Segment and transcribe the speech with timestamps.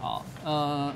[0.00, 0.92] 好，呃，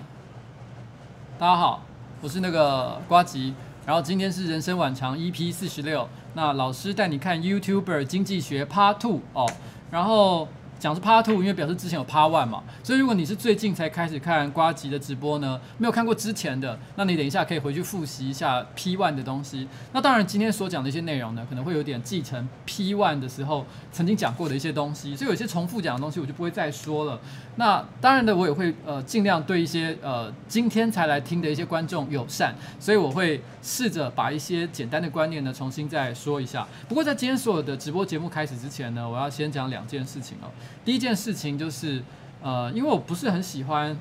[1.39, 1.83] 大家好，
[2.21, 3.53] 我是那个瓜吉，
[3.85, 9.51] 然后今天是人生晚长 EP 四十六，那老师带你看 YouTuber 经济学 Part Two 哦，
[9.91, 10.49] 然后。
[10.83, 19.69] 讲是 Part Two，因为表示之前有 Part One 嘛，所以如果你是最近才开始看瓜吉的直播呢，没有看过之前的，那你等一下可以回去复习一下 P One 的东西。
[19.93, 27.21] 那当然，今天所讲的一些内容呢，可能会有点继承 P One 的时候曾经讲过的一些东西，所以有些重复讲的东西我就不会再说了。
[27.55, 36.67] 那当然的，我也会呃尽量对一些呃今天才来听的一些观众友善，所以我会试着把一些简单的观念呢重新再说一下。
[36.89, 40.51] 不过在今天所有的直播节目开始之前呢，我要先讲两件事情哦。
[40.85, 42.03] 第一件事情就是，
[42.43, 43.97] 呃，因为我不是很喜欢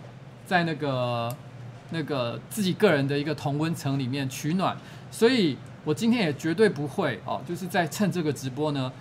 [0.47, 1.33] 在那个
[1.91, 4.75] 那个自己个人的一个同温层里面取暖，
[5.11, 8.91] 所以我今天也绝对不会哦，就是在趁这个直播呢，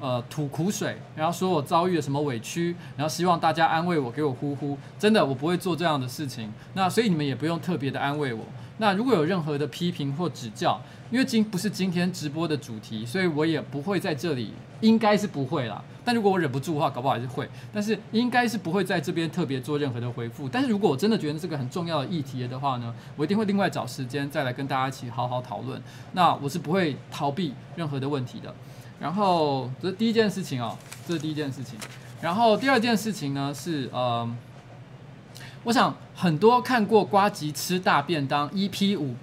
[0.00, 6.52] 呃，吐苦水，然后说我遭遇了什么委屈，然后希望大家安慰我，给我呼呼，真的我不会做这样的事情。
[6.74, 8.44] 那所以你们也不用特别的安慰我。
[8.80, 15.84] 那如果有任何的批评或指教，因为今不是今天直播的主题，所以我也不会在这里，应该是不会啦。
[16.02, 17.46] 但如果我忍不住的话，搞不好还是会。
[17.74, 20.48] 但是应该是不会在这边特别做任何的回复。
[20.48, 25.78] 但是如果我真的觉得这个很重要的议题的话呢，我一定会另外找时间再来跟大家一起好好讨论。
[26.12, 28.54] 那我是不会逃避任何的问题的。
[28.98, 30.74] 然后这是第一件事情哦，
[31.06, 31.78] 这是第一件事情。
[32.22, 34.26] 然后第二件事情呢是呃，
[35.64, 39.14] 我想很多看过瓜吉吃大便当 EP 五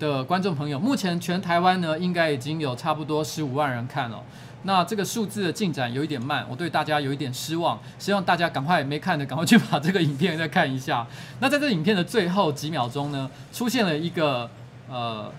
[0.00, 4.20] 的观众朋友，目前全台湾呢应该已经有差不多十五万人看了。
[4.64, 11.06] 那这个数字的进展有一点慢，我对大家有一点失望，希望大家赶快没看的赶快去把这个影片再看一下。
[11.38, 14.50] 那在这影片的最后几秒钟呢，出现了一个
[14.88, 15.30] 呃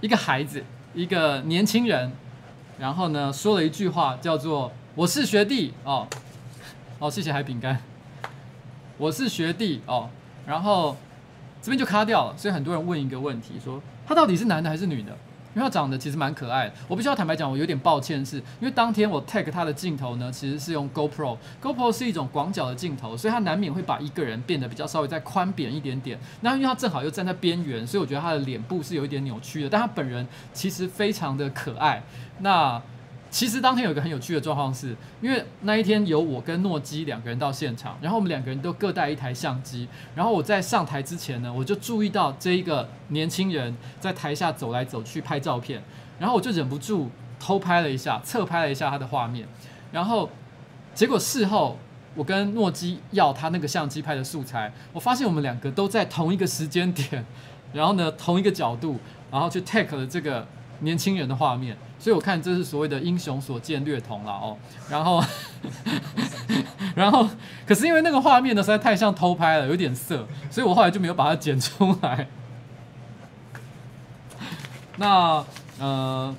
[0.00, 0.62] 一个孩子，
[0.94, 2.12] 一个年轻人，
[2.78, 6.06] 然后呢说了一句话叫做“我是学弟”哦
[6.98, 7.80] 哦，谢谢海饼干，
[9.00, 10.10] 我是学弟哦，
[10.46, 10.94] 然后
[11.62, 15.16] 这边就卡掉了，所以很多人问一个问题说他到底是男的还是女的？
[15.54, 26.18] 因为他长得其实蛮可爱的，我必须要坦白讲，我有点抱歉是，因为当天我 tag 他的镜头呢，其实是用 GoPro，GoPro 是一种广角的镜头，所以它难免会把一个人变得比较稍微再宽扁一点点。
[26.42, 32.02] 那因为他正好又站在边缘，所以我觉得他的脸部是有一点扭曲的，但他本人其实非常的可爱。
[32.40, 32.80] 那。
[33.30, 39.86] 其实当天有一个很有趣的状况，是因为那一天有我跟诺基两个人到现场，然后我们两个人都各带一台相机，
[40.16, 45.80] 然后我在上台之前呢，我就注意到这一个年轻人在台下走来走去拍照片，
[46.18, 47.08] 然后我就忍不住
[47.38, 49.46] 偷拍了一下，侧拍了一下他的画面，
[49.92, 50.28] 然后
[50.92, 51.78] 结果事后
[52.16, 57.24] 我跟诺基要他那个相机拍的素材，我发现我们两个都在同一个时间点，
[57.72, 58.98] 然后呢同一个角度，
[59.30, 60.44] 然后去 take 了这个
[60.80, 61.76] 年轻人的画面。
[62.00, 64.56] 所以我看这是所谓的英雄所见略同了哦，
[64.88, 65.22] 然后，
[66.96, 67.28] 然后，
[67.66, 72.26] 可是因为那个画面呢实在太像偷拍了，有点色，所以我后来就没有把它剪出来。
[74.96, 75.44] 那
[75.78, 76.34] 呃，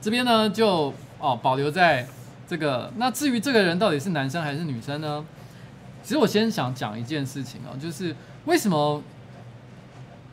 [0.00, 2.04] 这边呢就哦保留在
[2.48, 2.92] 这个。
[2.96, 5.24] 那至于这个人到底是男生还是女生呢？
[6.02, 8.16] 其实我先想讲一件事情哦，就是
[8.46, 9.00] 为什么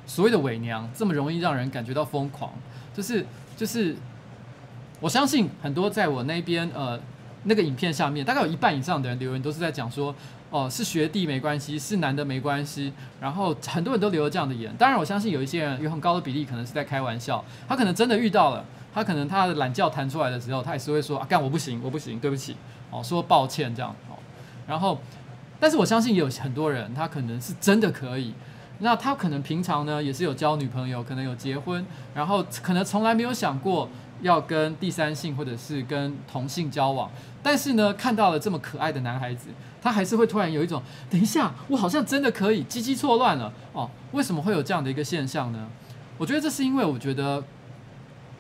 [0.08, 2.52] 所谓的伪娘这么容易让人感觉到疯狂，
[2.96, 3.24] 就是
[3.56, 3.96] 就是。
[5.04, 6.98] 我相信很多在我那边呃
[7.44, 10.16] 那个影片下面，大概有一半以上的人留言都是在讲说，
[10.50, 12.94] 哦，是学弟没关系，是男的没关系。
[13.20, 14.74] 然后很多人都留了这样的言。
[14.80, 22.56] 当然，我相信有一些人有很高的比例可能是在开玩笑，他可能真的遇到了，他可能他的懒觉弹出来的时候，他也是会说啊，干我不行，我不行，对不起，
[22.90, 24.16] 哦，说抱歉这样哦。
[24.66, 25.02] 然后，
[25.60, 28.34] 但是我相信也有很多人，他可能是真的可以。
[28.80, 31.86] 那他可能平常呢也是有交女朋友，可能有结婚，
[32.16, 33.90] 然后可能从来没有想过。
[34.24, 37.12] 要跟第三性或者是跟同性交往，
[37.44, 39.50] 但是呢，看到了这么可爱的男孩子，
[39.82, 43.92] 他还是会突然有一种，等一下，我好像真的可以，鸡鸡错乱了哦。
[44.14, 45.68] 为什么会有这样的一个现象呢？
[46.18, 47.44] 我觉得这是因为我觉得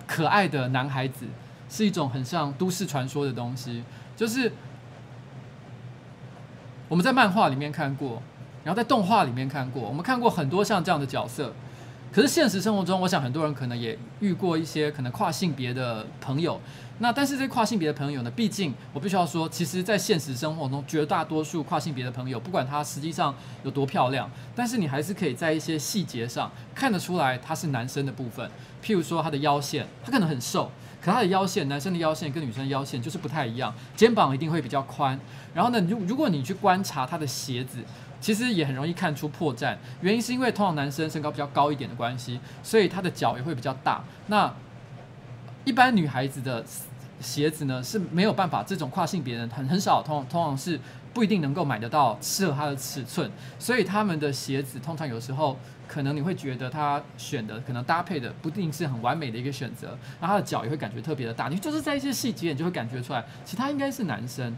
[0.07, 1.25] 可爱的男孩子
[1.69, 3.83] 是一种很像都市传说的东西，
[4.15, 4.51] 就是
[6.87, 8.21] 我们在漫画里面看过，
[8.63, 11.53] 然后在动画里面看过，我们看过很多像这样的角色。
[12.13, 16.61] 可是现实生活中，我想很多人可能也遇过一些可能跨性别的朋友。
[16.99, 23.33] 那但是这跨性别的朋友呢，毕竟我必须要说，其实，在现实生活中，绝大多数跨性别的朋友，不管他实际上
[23.63, 28.47] 有多漂亮，但是你还是可以在一些细节上看得出来他是男生的部分。
[28.83, 30.69] 譬如说他的腰线，他可能很瘦，
[31.01, 35.19] 可他的腰线，男生的腰线跟女生的腰线就是不太一样，肩膀一定会比较宽。
[35.55, 37.79] 然后呢，如如果你去观察他的鞋子。
[38.23, 44.01] 其实也很容易看出破绽，原因是因为通常男生身高比较高一点的关系，所以他的脚也会比较大。
[44.27, 44.49] 那
[45.65, 46.63] 一般女孩子的
[47.19, 50.79] 鞋子呢是没有办法，这种跨性别人很很少，通通常是
[51.13, 53.29] 不一定能够买得到适合他的尺寸，
[53.59, 64.55] 所以他们的鞋子通常有时候可能你会觉得他选的可能搭配的不一定是很完美的一个选择，然后他的脚也会感觉特别的大，你就是在一些细节你就会感觉出来，其实他应该是男生。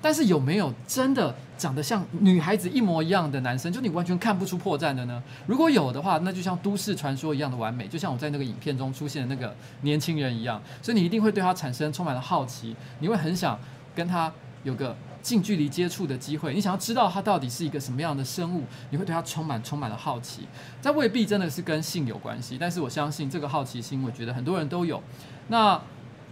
[0.00, 3.72] 但是有没有真的长得像女孩子一模一样的男生？
[3.72, 5.20] 就你完全看不出破绽的呢？
[5.46, 9.52] 如果有的话，那就像都市传说一样的完美，就像我在那个影片中出现的那个
[9.82, 10.62] 年轻人一样。
[10.80, 13.58] 所以你一定会对他产生充满了好奇，你会很想
[13.92, 16.54] 跟他有个近距离接触的机会。
[16.54, 20.46] 你想要知道他到底是一个什么样的生物，你会对他充满充满了好奇。
[20.80, 25.02] 这未必真的是跟性有关系，但是我相信这个好奇心，我觉得很多人都有。
[25.48, 25.80] 那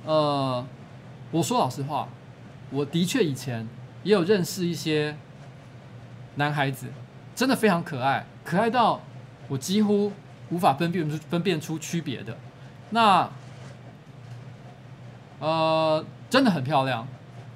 [0.05, 0.65] 呃，
[1.33, 2.09] 我说老实话。
[2.71, 3.67] 我的确以前
[4.03, 5.17] 也有认识一些
[6.35, 6.89] 男孩子，
[7.35, 9.01] 真的非常可爱，可爱到
[9.49, 10.13] 我几乎
[10.51, 12.37] 无法分辨分辨出区别的。
[12.91, 13.31] 那
[15.39, 17.07] 呃，真的很漂亮。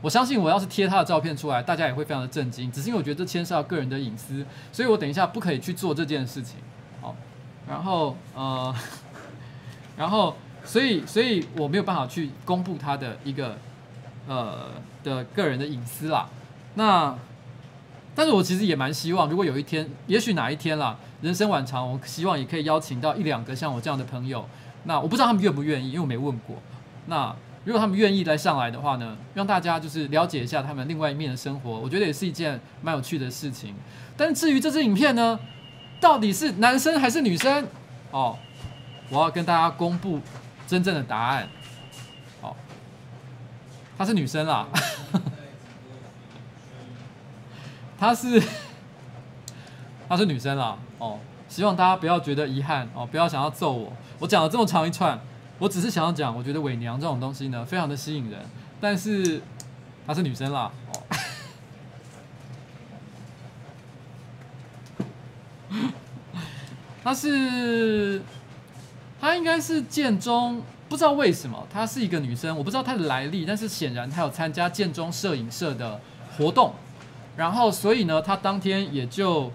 [0.01, 2.71] 我相信我要是贴他的照片出来，大家也会非常的震惊。
[2.71, 6.57] 只是因为我觉得这牵涉到个人的隐私，所以我等一下不可以去做这件事情。
[7.01, 7.17] 好，
[7.69, 8.75] 然后呃，
[9.99, 13.59] 然后所以所以我没有办法去公布他的一个。
[14.29, 14.69] 呃
[15.03, 16.29] 的个人的隐私啦，
[16.75, 17.15] 那，
[18.15, 24.47] 但是我其实也蛮希望，如果有一天，也许哪一天啦，人生晚长，我希望也可以邀请到一两个像我这样的朋友。
[24.85, 26.57] 那我不知道他们愿不愿意，因为我没问过。
[27.07, 33.75] 那如果他们愿意来上来的话呢，让大家就是了解一下他们另外一面的生活，我觉得也是一件蛮有趣的事情。
[34.17, 35.39] 但至于这支影片呢，
[36.01, 37.67] 到底是男生还是女生？
[38.11, 38.39] 哦，
[39.11, 40.19] 我要跟大家公布
[40.67, 41.47] 真正的答案。
[44.01, 44.67] 她是女生啦，
[47.99, 48.43] 她是
[50.09, 51.19] 她是女生啦哦，
[51.51, 53.93] 希望大家不要觉得遗憾哦，不要想要揍我。
[54.19, 55.21] 我讲了这么长一串，
[55.59, 58.41] 我只是想要讲，我觉得伪娘这种东西呢，非常的吸引人。
[58.81, 59.43] 但是
[60.07, 61.03] 她是女生啦哦，
[67.05, 68.23] 她是
[69.21, 70.63] 她应该是建中。
[70.91, 76.01] 不知道为什么她是一个女生，我不知道她的来历，但是显然她有参加建中摄影社的
[76.37, 76.75] 活动，
[77.37, 79.53] 然后所以呢，她当天也就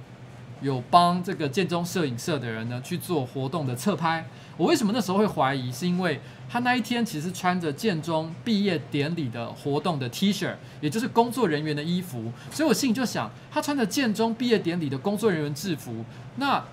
[0.62, 4.26] 有帮这个建中摄影社的人呢去做活动的侧拍。
[4.56, 5.70] 我为什么那时候会怀疑？
[5.70, 16.06] 是因为她那一天其实穿着建中毕业典礼的活动的 T 恤，也就是工作人员的衣服，所以我心里就想，她穿着建中毕业典礼的工作人员制服，
[16.38, 16.64] 那。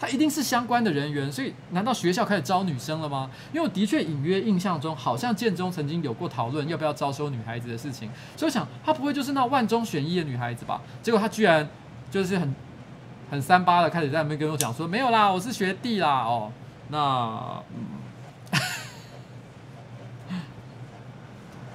[0.00, 3.28] 他一定是相关的人员，所以难道学校开始招女生了吗？
[3.52, 10.80] 因为我的确隐约印象中，好像建中曾经有过讨论要不要招收女孩子的事情，所以我想他不会就是那万中选一的女孩子吧？
[11.02, 11.68] 结果他居然
[12.12, 12.54] 就是很
[13.28, 16.52] 很三八的开始在那边跟我讲说没有啦，我是学弟啦哦，
[16.90, 17.86] 那嗯，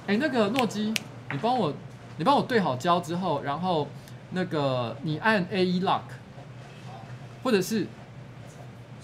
[0.06, 0.94] 哎、那个诺基，
[1.30, 1.74] 你帮我
[2.16, 3.86] 你帮我对好焦之后，然后
[4.30, 6.00] 那个你按 AE Lock，
[7.42, 7.86] 或者是。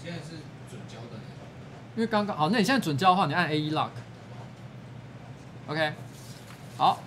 [0.03, 0.29] 现在是
[0.69, 1.17] 准焦的，
[1.95, 5.93] 因为刚刚好，那你现在准焦的话，你按 AE Lock，OK，
[6.75, 6.99] 好，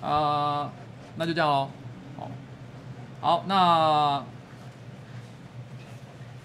[0.00, 0.70] 呃，
[1.16, 1.68] 那就这样喽，
[2.16, 2.30] 好，
[3.20, 4.24] 好，那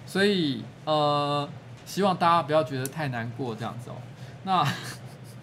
[0.07, 1.47] 所以呃，
[1.85, 3.97] 希望大家不要觉得太难过这样子哦。
[4.43, 4.67] 那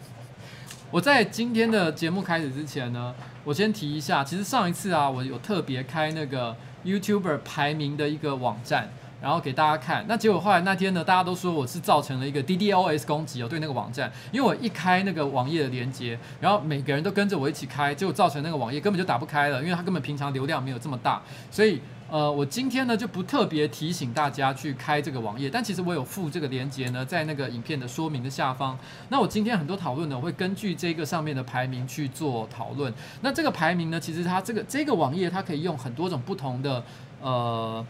[0.90, 3.14] 我在今天的节目开始之前呢，
[3.44, 8.90] 我先提一下，其实上一次啊，我有特别开那个 YouTuber 排名的一个网站。
[9.20, 21.20] 然后给大家看，那结果后来那天呢，大家都说我是造成了一个 DDoS 攻击哦，对那个网站，因为我一开那个网页的连接，然后每个人都跟着我一起开，结果造成那个网页根本就打不开了，因为它根本平常流量没有这么大，
[21.50, 28.78] 所以呃，我今天呢就不特别提醒大家去开这个网页，但其实我有附这个连接呢，在那个影片的说明的下方。
[29.08, 32.94] 那我今天很多讨论呢，我会根据这个上面的排名去做讨论。
[33.20, 36.84] 那这个排名呢，其实它这个这个网页它可以用很多种不同的
[37.20, 37.84] 呃。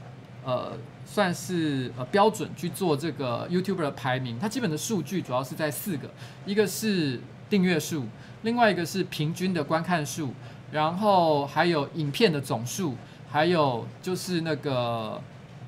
[0.48, 0.72] 呃，
[1.04, 6.08] 算是呃标准去做这个 YouTuber 的排名，它基本的数据主要是在四个，
[6.46, 8.06] 一个是订阅数，
[8.44, 10.32] 另外一个是平均的观看数，
[10.72, 12.94] 然后还有影片的总数，
[13.30, 15.20] 还有就是那个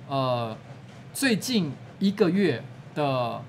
[0.09, 0.57] 呃
[1.13, 3.43] 最近一个月的。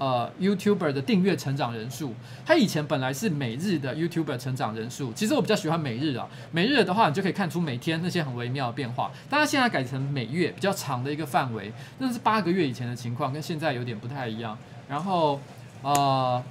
[0.00, 2.14] 呃，YouTuber 的订阅成长人数，
[2.46, 5.12] 它以前本来是每日的 YouTuber 成长人数。
[5.12, 9.10] 其实我比较喜欢每日啊，每日的话，你就可以看出每天那些很微妙的变化。
[9.28, 14.56] 但它现在改成每月，比较长的一个范围，那是八个月以前的情况，跟现在有点不太一样。
[14.88, 15.38] 然后，
[15.82, 16.42] 呃，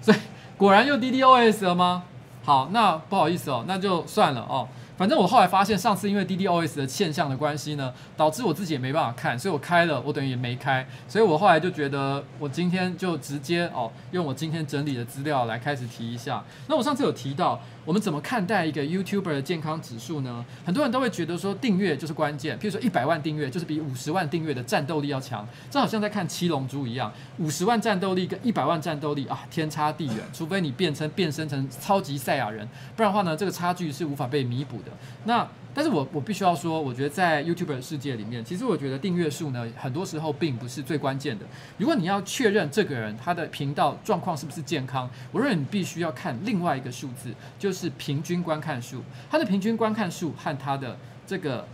[0.00, 0.18] 所以
[0.56, 2.04] 果然又 DDoS 了吗？
[2.44, 4.68] 好，那不好意思哦，那就算了哦。
[5.00, 16.44] 反正我后来发现，上次因为 DDoS 的现象的关系呢，导致我自己也没办法看，所以我开了，我等于也没开，所以我后来就觉得，我今天就直接哦，用我今天整理的资料来开始提一下。
[16.66, 20.44] 那我上次有提到，我们怎么看待一个 YouTuber 的健康指数呢？
[20.64, 34.92] 很多人都会觉得说，订阅就是关键，譬如说一百万订阅就是比五十万订阅的战斗力要强，这好像在看七龙珠一样，五十万战斗力跟一百万战斗力啊，天差地远，除非你变成变身成超级赛亚人，不然的话呢，这个差距是无法被弥补的。
[35.24, 41.46] 那，但是我我必须要说，我觉得在 YouTuber 的世界里面，其实我觉得订阅数呢，很多时候并不是最关键的。
[41.78, 49.00] 如果你要确认这个人他的频道状况是不是健康，我认为你必须要看另外一个数字，就就是平均观看数。
[49.30, 51.64] 他的平均观看数和他的这个。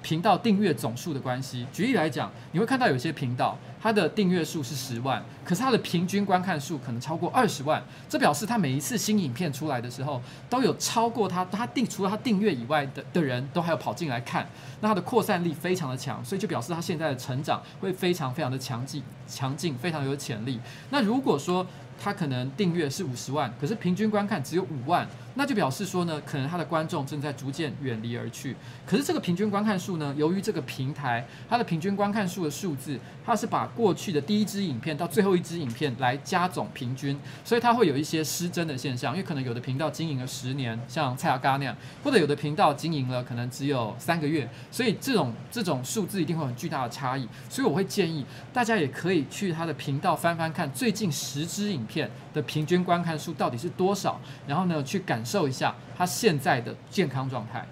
[0.00, 14.48] 频道订阅总数的关系，举例来讲，你会看到有些频道，它的订阅数是十万，可是它的平均观看数可能超过二十万，这表示它每一次新影片出来的时候，都有超过它，它订除了它订阅以外的的人都还有跑进来看，
[14.80, 20.60] 那它的扩散力非常的强，所以就表示它现在的成长会非常非常的强劲，强劲非常有潜力。
[20.90, 21.66] 那如果说，
[22.00, 25.04] 他可能订阅是五十万，可是平均观看只有五万，
[25.34, 28.56] 那就表示说呢，可能他的观众正在逐渐远离而去。
[28.86, 39.12] 可是这个平均观看数呢，由于这个平台它的平均观看数的数字，它是把过去的第一支影片到最后一支影片来加总平均，所以它会有一些失真的现象。
[39.12, 47.28] 因为可能有的频道经营了十年，像蔡阿嘎那样，或者有的频道经营了可能只有三个月，所以这种这种数字一定会有很巨大的差异。
[47.48, 52.10] 所以我会建议大家也可以去他的频道翻翻看最近十支影片。
[52.42, 54.20] 平均观看数到底是多少？
[54.46, 57.66] 然后呢，去感受一下他现在的健康状态。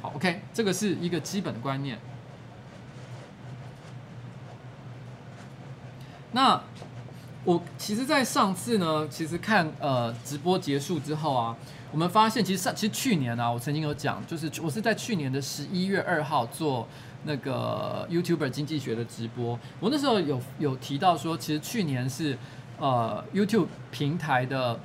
[0.00, 1.98] 好，OK，这个是一个基本的观念。
[6.32, 6.60] 那
[7.44, 11.56] 我其实，在上次呢，其实看呃直播结束之后啊，
[11.90, 16.86] 我们发现其实上其实去年啊，我曾经有讲，就是我是在去年的十一月二号做
[17.24, 22.36] 那个 YouTuber 经济学的直播，我那时候有有提到说，其实去年是。
[22.78, 24.78] 呃，YouTube 平台的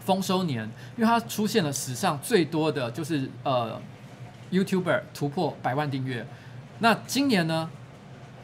[0.00, 0.64] 丰收年，
[0.96, 3.80] 因为它出现了史上最多的就是呃
[4.50, 6.26] ，YouTuber 突破百万订阅。
[6.80, 7.70] 那今年呢，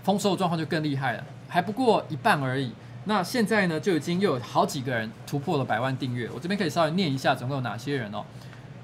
[0.04, 2.72] 丰收的状况就更厉害了，还不过一半而已。
[3.06, 6.30] 那现在呢，就已经又有好几个人突破了百万订阅。
[6.32, 8.24] 我这边可以稍微念一下，总共有哪些人哦？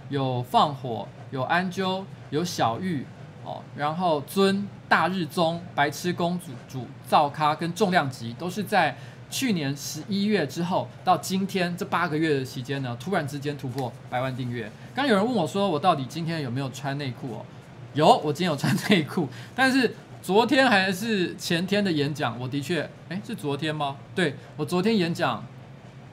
[0.09, 3.07] 有放火，有安啾，有小玉
[3.45, 8.97] 哦，然后尊、大日宗、白痴公主、主造咖跟重量级都是在。
[9.29, 14.71] 去年十一月之后到今天这八个月的期间呢，突然之间突破百万订阅。
[14.95, 17.45] 刚有人问我说，我到底今天有没有穿内裤哦？
[17.93, 19.29] 有，我今天有穿内裤。
[19.55, 23.97] 但是昨天还是前天的演讲，我的确，哎，是昨天吗？
[24.15, 25.45] 对，我昨天演讲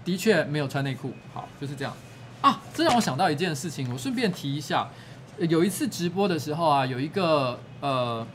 [0.03, 1.13] 的确没有穿内裤。
[1.33, 1.95] 好，就是这样
[2.41, 2.61] 啊。
[2.73, 4.89] 这让我想到一件事情，我顺便提一下。
[5.37, 8.25] 有一次直播的时候啊，有一个呃，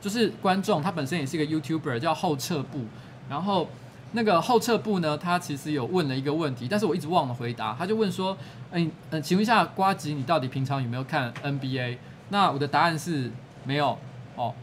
[0.00, 2.84] 就是观众，他本身也是一个 YouTuber，叫后撤步，
[3.30, 3.66] 然后。
[4.12, 7.74] 那个后撤部呢，他其实有问了一个问题，但是我一直忘了回答。
[7.78, 8.36] 他就问说
[8.72, 11.98] ：“嗯、嗯，请问一下瓜吉，你到底平常有没有看 NBA？”
[12.30, 13.30] 那我的答案是
[13.64, 13.98] 没有
[14.36, 14.54] 哦。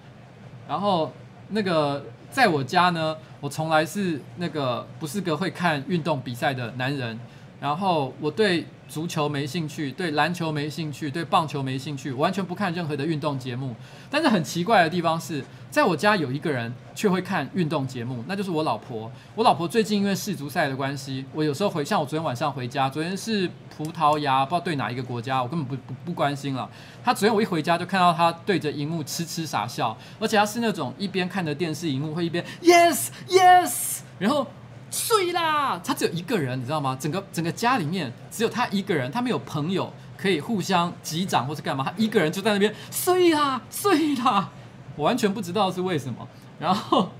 [0.68, 1.14] 然后
[1.50, 7.20] 那个在我家呢，我从来是那个不是个会看运动比赛的男人。
[7.62, 13.76] 然后我对足球没兴趣，对篮球没兴趣，对棒球没兴趣，完全不看任何的运动节目。
[14.10, 19.12] 但是很奇怪的地方是，在我家有一个人却会看运动节目，那就是我老婆。
[19.36, 26.70] 我老婆最近因为世足赛的关系，我有时候回，像我昨天晚上回家，昨天是葡萄牙，不知道对哪一个国家，我根本不不不关心了。
[27.04, 34.48] 她昨天我一回家就看到她对着荧幕痴痴傻笑，而且她是那种一边看着电视荧幕会一边 yes yes，然后。
[34.96, 35.78] 睡啦！
[35.84, 36.98] 他只有一个人，你知道吗？
[36.98, 44.50] 整个整个家里面只有他一个人，他没有朋友可以互相击掌或是干嘛，他一个人就在那边睡啦睡啦，
[44.96, 46.26] 我完全不知道是为什么。
[46.58, 47.12] 然后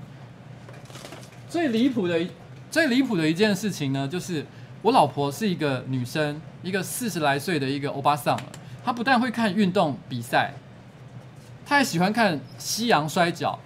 [1.50, 2.26] 最离谱的
[2.70, 4.46] 最离谱的一件事情呢，就是
[4.80, 8.40] 我老婆是一个女生，一个四十来岁的一个欧巴桑。
[8.82, 10.54] 她不但会看运动比赛，
[11.66, 13.58] 她还喜欢看西洋摔角，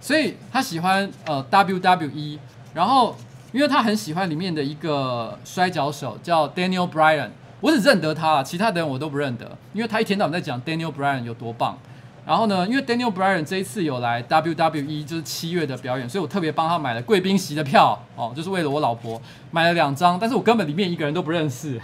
[0.00, 2.38] 所以她喜欢呃 WWE，
[2.72, 3.16] 然后。
[3.58, 9.58] 因为他很喜欢里面的一个摔跤手叫 Daniel Bryan，我只认得他，其他的人我都不认得。
[9.72, 11.76] 因为他一天到晚在讲 Daniel Bryan 有多棒。
[12.24, 21.80] 然后呢，因为 Daniel Bryan 这一次有来 WWE，就是七月的表演，所以我特别帮他买了贵宾席的票哦，就是为了我老婆买了两张，但是我根本里面一个人都不认识。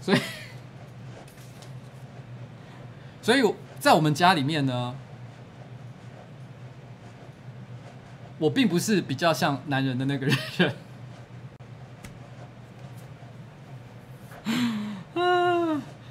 [0.00, 0.18] 所以，
[3.22, 4.92] 所以在我们家里面呢。
[8.38, 10.36] 我并不是比较像男人的那个人。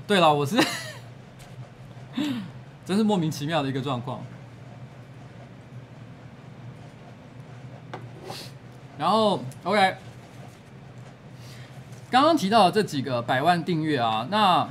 [0.08, 0.56] 对了我是
[2.86, 4.24] 真是莫名其妙的一个状况。
[8.98, 9.96] 然后 ok
[12.10, 14.68] 刚刚提到的这几个百万订阅啊那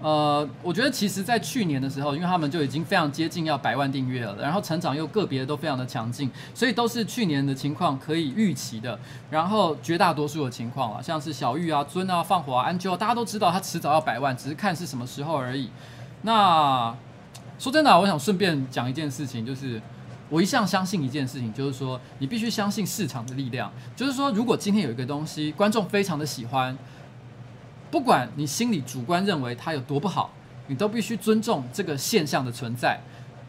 [0.00, 8.96] 呃，我觉得其实，在去年的时候，因为他们就已经非常接近要百万订阅了，然后成长又个别的都非常的强劲，所以都是去年的情况可以预期的。
[9.28, 15.68] 然后绝大多数的情况啊，像是小玉啊、尊啊、放火啊、安啾，大家都知道他迟早要百万，只是看是什么时候而已。
[16.22, 16.94] 那
[17.58, 19.82] 说真的，我想顺便讲一件事情，就是
[20.28, 23.68] 我一向相信一件事情，就是说你必须相信市场的力量。
[23.96, 26.78] 就是说，如果今天有一个东西，观众非常的喜欢。
[27.90, 30.30] 不管你心里主观认为它有多不好，
[30.66, 33.00] 你都必须尊重这个现象的存在，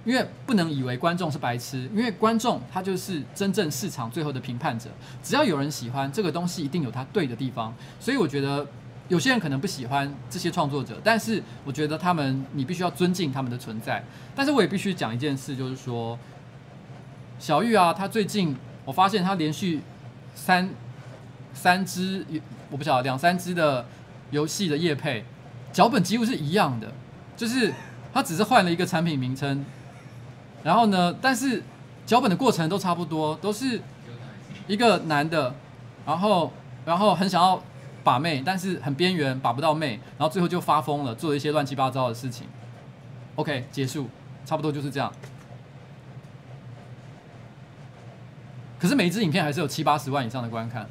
[0.05, 4.89] 因为不能以为观众是白痴，因为观众他就是真正市场最后的评判者。
[5.21, 7.73] 只要有人喜欢这个东西，一定有它对的地方。
[7.99, 8.65] 所以我觉得
[9.09, 14.01] 有些人可能不喜欢这些创作者，但是我觉得他们你必须要尊敬他们的存在。
[14.33, 16.17] 但是我也必须讲一件事，就是说
[17.37, 18.55] 小玉啊，他最近
[18.85, 19.81] 我发现他连续
[20.33, 20.69] 三
[21.53, 22.25] 三只，
[22.71, 23.85] 我不晓得两三只的。
[24.31, 25.25] 游戏的业配
[25.71, 26.91] 脚本几乎是一样的，
[27.37, 27.73] 就是
[28.13, 29.65] 他只是换了一个产品名称，
[30.63, 31.63] 然后呢，但是
[32.05, 33.79] 脚本的过程都差不多，都是
[34.67, 35.53] 一个男的，
[36.05, 36.51] 然后
[36.85, 37.61] 然后很想要
[38.03, 42.47] 把妹，但是很边缘，把不到妹，然后最后就发疯了，做了一些乱七八糟的事情。
[43.35, 44.09] OK，结束，
[44.45, 45.11] 差不多就是这样。
[48.79, 50.89] 可是每一支影片还是有七八十万以上的观看。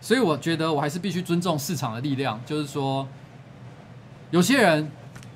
[0.00, 3.06] 所以我觉得我还是必须尊重市场的力量，就是说，
[4.30, 4.90] 有些人，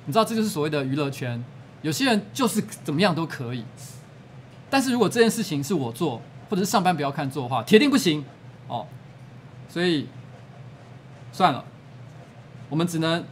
[0.05, 1.43] 你知道这就是所谓的娱乐圈，
[1.81, 3.63] 有些人就是怎么样都可以，
[4.69, 8.23] 但是如果这件事情是我做，或者是上班不要看做的话，铁定不行
[8.67, 8.87] 哦。
[9.69, 10.07] 所以
[11.31, 11.65] 算了，
[12.69, 13.23] 我们只能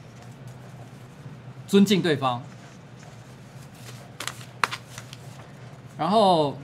[1.66, 2.44] 尊敬对方，
[5.98, 6.58] 然后。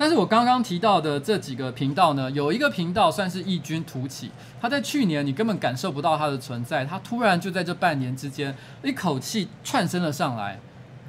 [0.00, 10.58] 但是我刚刚提到的这几个频道呢，有一个频道算是异军突起，它在去年你根本感受不到它的存在，它突然就在这半年之间一口气窜升了上来，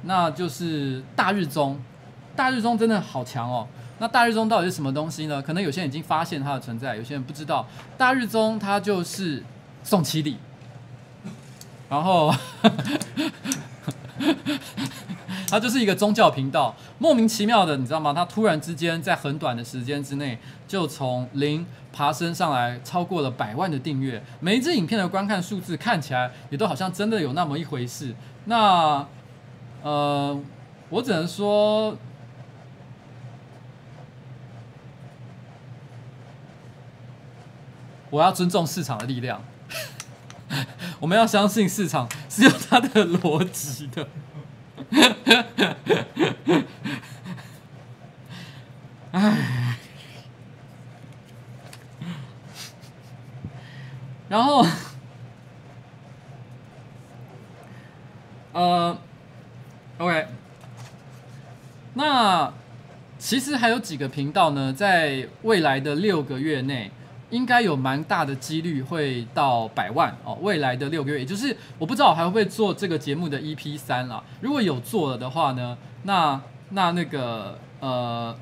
[0.02, 1.80] 那就是大日宗。
[2.36, 3.66] 大日宗真的好强哦。
[3.98, 5.40] 那大日宗到底是什么东西呢？
[5.40, 7.66] 可能有些人已经发现它的存在，有些人不知道。
[7.96, 9.42] 大日宗它就是
[9.82, 10.36] 宋七力，
[11.88, 12.30] 然后。
[15.48, 18.12] 它就是一个宗教频道，莫名其妙的，你知道吗？
[18.12, 24.22] 它突然之间在很短的时间之内，就从零爬升上来，超过了百万的订阅。
[24.40, 28.14] 每一支影片的观看数字看起来也都好像真的有那么一回事。
[28.46, 29.06] 那，
[29.82, 30.40] 呃，
[30.88, 31.96] 我只能说，
[38.10, 39.42] 我要尊重市场的力量。
[41.00, 44.06] 我们要相信市场是有它的逻辑的。
[49.12, 49.76] 唉，
[54.28, 54.66] 然后，
[58.52, 58.98] 呃
[59.98, 60.26] ，OK，
[61.94, 62.52] 那
[63.18, 66.90] 其实还有几个频道呢，在未来的六个月内。
[67.32, 74.22] 应该有蛮大的几率会到百万哦，未来的六个月，也就是我不知道我还会不会做这个节目的 EP 三啦。
[74.42, 78.36] 如果有做了的话呢，那那那个呃，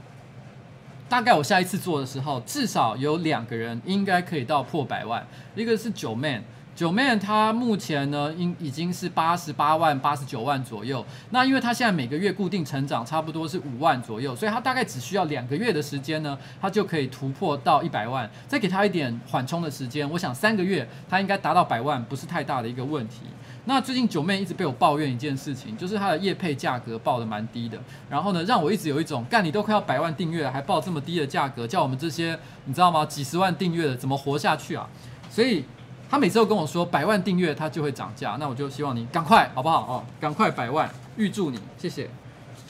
[1.08, 6.42] 大概我下一次做的时候，至少有两个人应该可以到破百万，一个是九 man。
[6.80, 11.04] 九 man 他目前呢，应已经是八十八万、八十九万左右。
[11.28, 18.26] 那因为他现在每个月固定成长差不多是五万左右，所以他大概只需要两个月的时间呢，他就可以突破到一百万。
[18.48, 23.24] 再给他一点缓冲的时间，我想三个月他应该达到百万，不是太大的一个问题。
[23.66, 33.04] 那最近九妹一直被我抱怨一件事情，就是她的业配价格报得蛮低的，然后呢，让我一直有一种干你都快要百万订阅了，还报这么低的价格，叫我们这些你知道吗？
[33.04, 34.88] 几十万订阅的怎么活下去啊？
[35.28, 35.62] 所以。
[36.10, 40.04] 他每次都跟我说百万订阅他就会涨价，那我就希望你赶快好不好哦？
[40.18, 42.10] 赶快百万，预祝你，谢谢。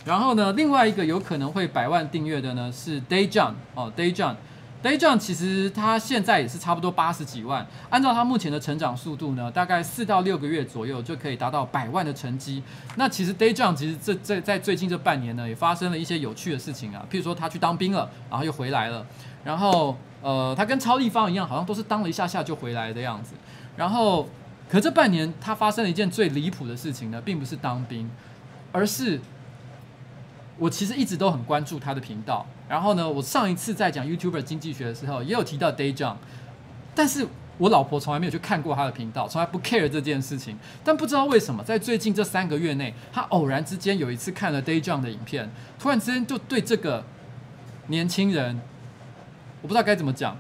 [0.05, 12.63] 然后呢，另外一个有可能会百万订阅的呢是 Day John 哦，Day John，Day John 其实他现在也是差不多八十几万，按照他目前的成长速度呢，大概四到六个月左右就可以达到百万的成绩。
[12.97, 19.07] 那其实 Day John 其实这这在最近这半年呢，也发生了一些有趣的事情啊，譬如说他去当兵了，然后又回来了，
[19.43, 19.97] 然后。
[20.23, 23.35] 呃，他跟超立方一样，好像都是当了一下下就回来的样子。
[23.77, 24.29] 然后，
[24.69, 28.11] 可这半年他发生了一件最离谱的事情呢，并不是当兵，
[28.73, 29.21] 而是
[30.59, 32.45] 我其实一直都很关注他的频道。
[32.69, 36.17] 然后呢，我上一次在讲 YouTuber 经济学的时候，也有提到 Day John，
[36.95, 37.27] 但是
[37.59, 40.57] 我老婆从来没有去看过他的频道，从来不 care 这件事情。
[40.85, 47.05] 但不知道为什么，在最近这三个月内，他偶然之间有一次看了 Daejeon 的影片，突然之间就对这个
[47.89, 48.61] 年轻人，
[49.63, 50.37] 我不知道该怎么讲，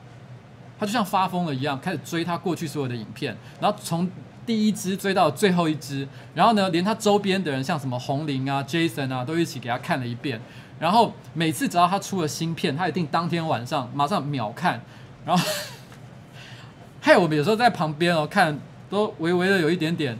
[0.78, 4.10] 他就像发疯了一样，开始追他过去所有的影片，然后从
[4.46, 10.40] 第一支追到最后一支，然后呢，连他周边的人，像什么红伶啊、Jason 啊，都一起给他看了一遍。
[10.78, 14.80] 然后每次只要他出了新片，他一定当天晚上马上秒看，
[15.26, 15.46] 然后
[17.02, 20.18] 害我们有时候在旁边哦看，都微微的有一点点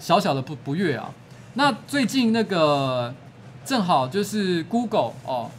[0.00, 1.14] 小小的不不悦啊。
[1.54, 3.14] 那最近那个
[3.64, 5.50] 正好就是 Google 哦，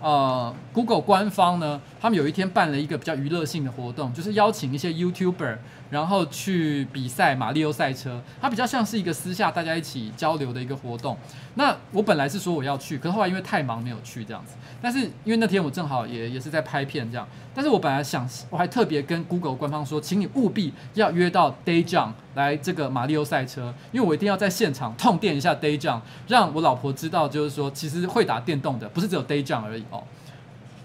[0.00, 5.58] 呃，Google 官方呢，他们有一天办了一个比较娱乐性的活动，就是邀请一些 YouTuber。
[5.90, 11.16] 然后去比赛马里奥赛车，它比较像是一个私下大家一起交流的一个活动。
[11.54, 14.54] 那我本来是说我要去，可是后来因为太忙没有去这样子。
[14.80, 30.04] 但是因为那天我正好也也是在拍片这样，但是我本来想我还特别跟 Google 官方说，请你务必要约到 Daejeon 来这个马里奥赛车，因为我一定要在现场痛电一下 Daejeon，让我老婆知道就是说其实会打电动的不是只有 day job 而已哦。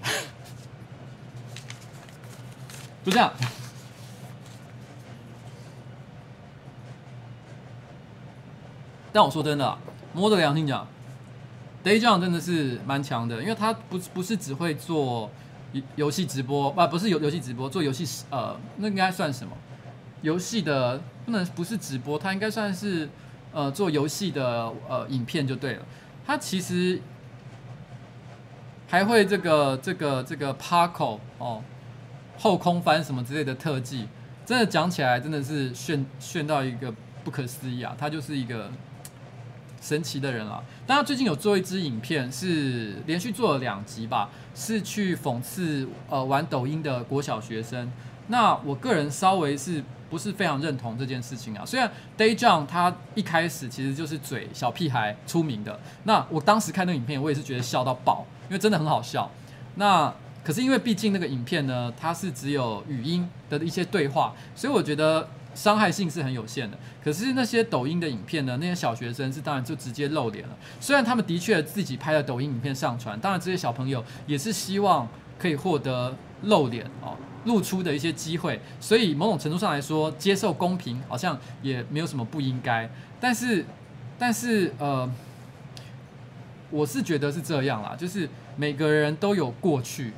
[3.06, 3.32] 就这样。
[9.16, 9.78] 但我说真的，
[10.12, 10.86] 摸着良心讲
[11.86, 15.32] ，Daejeon 真的是蛮强的，因为他不不是只会做
[15.96, 19.56] 游戏直播，啊不是游游戏直播，做游戏呃那应该算什么？
[20.22, 23.08] 游戏的不能不是直播，他应该算是
[23.54, 25.86] 呃做游戏的呃影片就对了。
[26.26, 27.00] 他其实
[28.90, 31.64] 还会这个这个这个 Parko 哦，
[32.38, 34.10] 后空翻什么之类的特技，
[34.46, 37.96] 真的讲起来真的是炫炫到一个不可思议啊！
[37.98, 38.70] 他就是一个。
[39.86, 47.92] 神奇的人了，但他最近有做一支影片，是连续做了两集吧，是去讽刺呃玩抖音的国小学生。
[48.30, 51.64] 那我个人稍微是不是非常认同这件事情啊？
[51.64, 59.30] 虽然 Daejeon 他一开始其实就是嘴小屁孩出名的，那我当时看那个影片，我也是觉得笑到爆，因为真的很好笑。
[59.76, 60.12] 那
[60.44, 65.30] 可是因为毕竟那个影片呢，它是只有语音的一些对话，所以我觉得。
[65.56, 68.58] 伤害性是很有限的，可是那些抖音的影片呢？
[68.60, 70.56] 那些小学生是当然就直接露脸了。
[70.82, 75.08] 虽然他们的确自己拍了抖音影片上传，当然这些小朋友也是希望
[75.40, 76.14] 可以获得
[76.44, 77.16] 露脸哦、
[77.46, 78.60] 露出的一些机会。
[78.82, 82.90] 所以某种程度上来说，接受公平好像也没有什么不应该。
[83.22, 83.66] 但是，
[84.20, 85.10] 但是呃，
[86.70, 90.12] 我是觉得是这样啦，就是每个人都有过去。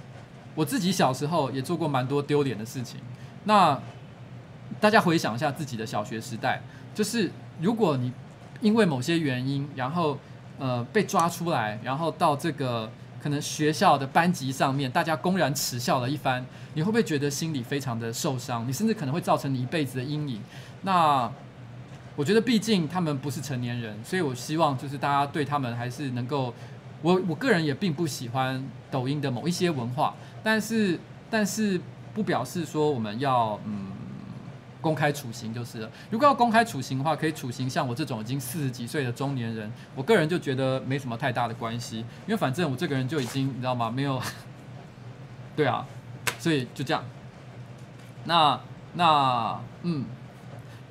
[0.56, 3.00] 我自己小时候也做过蛮多丢脸的事情。
[3.43, 3.80] 那。
[4.80, 6.62] 大家回想一下自己的小学时代，
[6.93, 8.12] 就是如果你
[8.62, 10.17] 因为某些原因，然后
[10.60, 12.89] 呃被抓出来，然后到这个
[13.21, 18.67] 可能学校的班级上面，大家公然耻笑了一番，你会不会觉得心里非常的受伤？
[18.67, 20.41] 你甚至可能会造成你一辈子的阴影。
[20.84, 21.32] 那
[22.15, 26.53] 我觉得，毕竟他们不是成年人，所以我希望就是大家对他们还是能够，
[27.01, 30.99] 我我个人也并不喜欢抖音的某一些文化，但是
[31.30, 31.80] 但是
[32.13, 33.96] 不表示说我们要嗯。
[34.88, 35.91] 公开处刑就是了。
[36.10, 39.69] 如果要公开处刑的话，可以处刑像我这种已经四十几岁的中年人。
[39.93, 43.91] 我个人就觉得没什么太大的关系，因为反正我这个人就已经你知道吗？
[43.91, 44.21] 没有，
[45.58, 45.86] 对啊，
[46.39, 47.04] 所以就这样。
[48.23, 48.58] 那
[48.93, 50.06] 那嗯，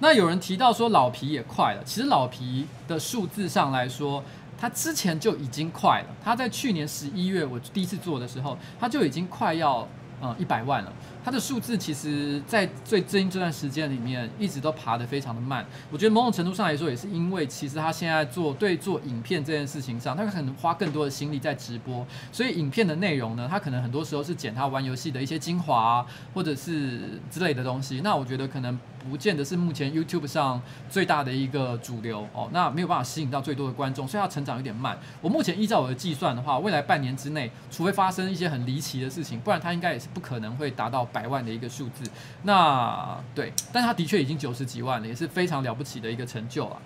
[0.00, 1.82] 那有人提到说老皮也快了。
[1.82, 4.22] 其实老皮的数字上来说，
[4.60, 6.08] 他之前就已经快了。
[6.22, 9.88] 他在去年十一月我第一次做的时候，他就已经快要
[10.20, 10.92] 嗯一百万了。
[11.26, 15.66] 它的数字其实，在最近这段时间里面，一直都爬得非常的慢。
[15.90, 28.00] 我觉得某种程度上来说，也是因为其实他现在做对做影片这件事情上，他可能花更多的心力在直播，所以影片的内容呢，他可能很多时候是剪他玩游戏的一些精华，或者是之类的东西。
[28.04, 34.98] 那我觉得可能不见得是目前 YouTube 上最大的一个主流哦，那没有办法吸引到最多的观众，所以它成长有点慢。
[35.20, 41.06] 我目前依照我的计算的话，未来半年之内，除非发生一些很离奇的事情，不然它应该也是不可能会达到。
[41.12, 42.04] 百万的一个数字，
[42.42, 46.76] 那对，但他的确已经九十几万了，也是非常了不起的一个成就了。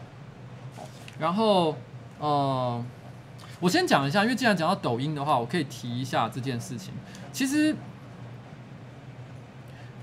[1.18, 1.74] 然后，
[2.20, 2.84] 嗯，
[3.58, 6.92] 我先讲一下，因为既然讲到抖音的话，我可以提一下这件事情。
[7.32, 7.74] 其实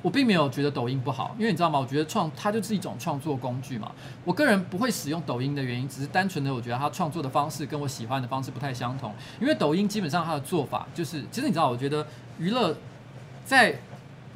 [0.07, 1.77] 我并没有觉得抖音不好，因为你知道吗？
[1.77, 3.91] 我觉得创它就是一种创作工具嘛。
[4.23, 9.13] 我个人不会使用抖音的原因，只是单纯的我觉得它创作的方式跟我喜欢的方式不太相同。
[9.41, 12.07] 因为抖音基本上它的做法就是，其实你知道，我觉得
[12.39, 12.73] 娱乐
[13.43, 13.77] 在。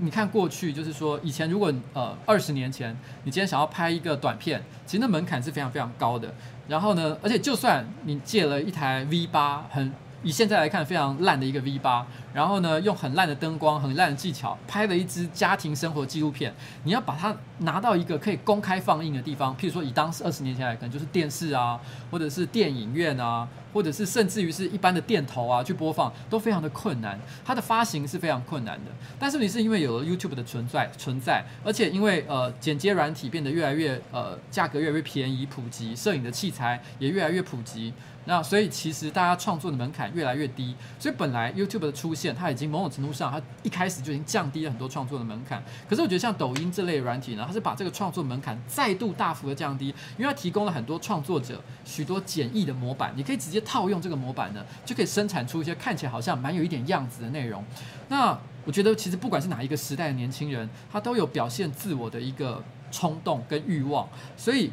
[0.03, 2.91] 你看过去，就是说以前如果呃二十年前，
[3.23, 6.33] 你今天想要拍一个短片，其实那门槛是非常非常高的。
[6.67, 16.53] 然后呢，而且就算你借了一台 V 八，很以现在来看非常烂的一个 V 八，然后呢，用很烂的灯光、很烂的技巧拍了一支家庭生活纪录片。
[16.83, 21.79] 你要把它拿到一个可以公开放映的地方，譬如说以当时二十年前来，可能就是电视啊，
[22.09, 27.19] 或者是电影院啊，或者是甚至于是一般的电头啊去播放，都非常的困难。
[27.43, 28.91] 它的发行是非常困难的。
[29.17, 37.91] 但是你是因为有了 YouTube 的存在存在，而且因为呃剪接软体变得越来越呃价格越来越便宜，普及摄影的器材也越来越普及。
[38.25, 45.63] 那所以其实大家创作的门槛越来越低，所以本来 YouTube 的出现，它已经某种程度上，它一开始就已经降低了很多创作的门槛。
[45.89, 57.63] 可是我觉得像抖音这类软体呢，它是把这个创作门槛再度大幅的降低，因为它提供了很多创作者许多简易的模板，你可以直接套用这个模板呢，就可以生产出一些看起来好像蛮有一点样子的内容。
[58.07, 64.07] 那我觉得其实不管是哪一个时代的年轻人，他都有表现自我的一个冲动跟欲望，
[64.37, 64.71] 所以，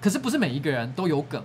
[0.00, 1.40] 可是不是每一个人都有梗。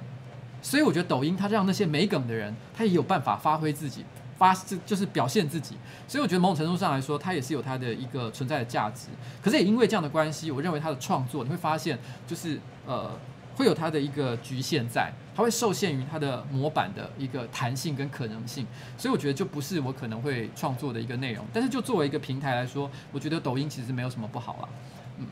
[0.63, 4.05] 所以我觉得抖音它让那些没梗的人，他也有办法发挥自己，
[4.37, 5.75] 发就是表现自己。
[6.07, 9.09] 所以我觉得某种程度上来说，它也是有它的一个存在的价值。
[9.41, 13.11] 可是也因为这样的关系，我认为它的创作你会发现，就是呃
[13.57, 18.65] 会有它的一个局限在，它会受限于它的模板的一个弹性跟可能性。
[18.97, 21.45] 所以我觉得就不是我可能会创作的一个内容。
[21.51, 24.69] 但是就作为一个平台来说，我觉得抖音其实没有什么不好啦。
[25.17, 25.27] 嗯，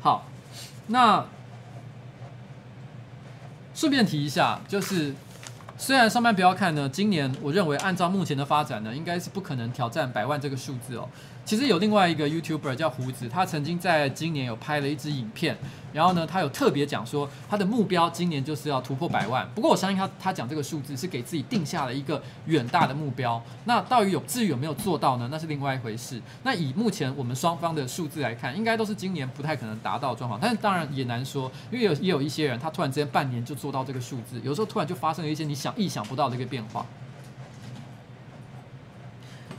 [0.00, 0.24] 好，
[0.86, 1.26] 那。
[3.76, 5.14] 顺便提一下，就是
[5.76, 11.06] 虽然上班不要看呢，今年我认为按照目前的发展呢，应该是不可能挑战百万这个数字哦。
[11.46, 15.56] 其实有另外一个 YouTuber 叫胡子，他曾经在今年有拍了一支影片，
[15.92, 19.48] 然后呢，他有特别讲说他的目标今年就是要突破百万。
[19.54, 23.40] 不过我相信他他讲这个数字是给自己定下了一个远大的目标。
[23.64, 25.28] 那到底有至于有没有做到呢？
[25.30, 26.20] 那是另外一回事。
[26.42, 30.40] 那以目前我们双方的数字来看，应该都是今年不太可能达到状况。
[30.42, 36.84] 但是当然也难说，因为有也有一些人他突然之间半年就做到这个数字，有时候突然就发生了一些你想意想不到的一个变化。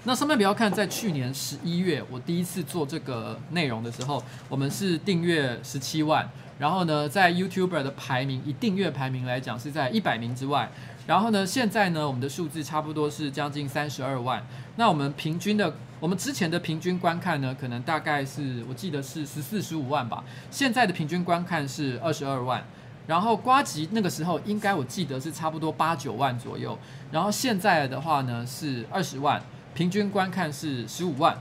[0.08, 6.26] 那上面不要看，在去年十一月，我第一次做这个内容的时候，我们是订阅十七万，
[6.58, 10.72] 然后呢，在 YouTuber 的排名，以订阅排名来讲，是在一百名之外。
[11.08, 14.42] 然后呢，现在呢，我们的数字差不多是将近三十二万。
[14.78, 20.24] 那我们平均的，我们之前的平均观看呢，可能大概是我记得是十四十五万吧。
[20.50, 22.64] 现在的平均观看是二十二万。
[23.08, 26.80] 然后瓜吉那个时候应该我记得是差不多八九万左右。
[27.12, 29.44] 然后现在的话呢是二十万。
[29.78, 31.38] 平均观看是十五万，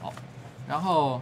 [0.00, 0.10] 好，
[0.66, 1.20] 然后，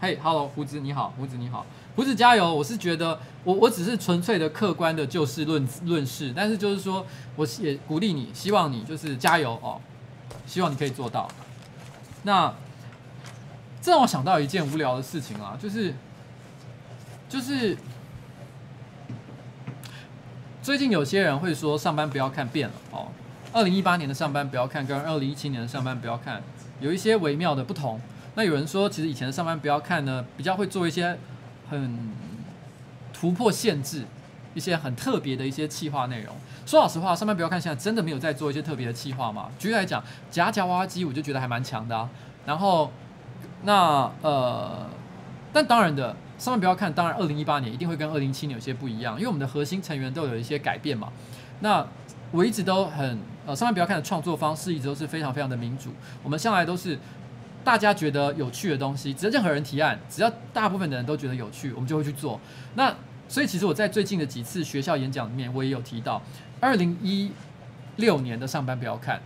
[0.00, 1.64] 嘿，Hello，胡子你好，胡子你好，
[1.94, 2.52] 胡子加油！
[2.52, 9.80] 我是觉得我我只是纯粹的客观的就事论论事，但是就是说，我也鼓励你，希望你就是加油哦，
[10.48, 11.30] 希望你可以做到。
[12.24, 12.52] 那
[13.80, 15.94] 这让我想到一件无聊的事情啊，就是
[17.28, 17.76] 就是
[20.60, 23.06] 最近有些人会说上班不要看变了哦。
[23.58, 26.40] 二零一八年的上班不要看，跟二零一七年的上班不要看，
[26.78, 28.00] 有一些微妙的不同。
[28.36, 31.18] 那有人说，其实以前的上班不要看呢，比较会做一些
[31.68, 31.98] 很
[33.12, 34.04] 突破限制、
[34.54, 36.36] 一些很特别的一些企划内容。
[36.66, 39.48] 说老实话，上班不要看现在真的没有在做一些特别的企划嘛？
[39.58, 42.08] 举例来讲，夹夹娃娃机，我就觉得还蛮强的啊。
[42.46, 42.92] 然后，
[43.64, 44.86] 那呃，
[45.52, 51.08] 但当然的，上班不要看，当然二零一八年一定会跟二零一七年有些不一样，因为我们的核心成员都有一些改变嘛。
[51.58, 51.84] 那
[52.30, 53.18] 我一直都很。
[53.48, 55.88] 呃，上班不要看的创作方式一直都是非常非常的民主。
[56.22, 56.98] 我们向来都是
[57.64, 62.38] 大家觉得有趣的东西，只要任何人提案，只要大部分的人都觉得有趣，我们就会去做。
[62.74, 62.94] 那
[63.26, 66.20] 所以其实我在最近的几次学校演讲里面，我也有提到，
[66.60, 67.32] 二零一
[67.96, 69.18] 六年的上班不要看。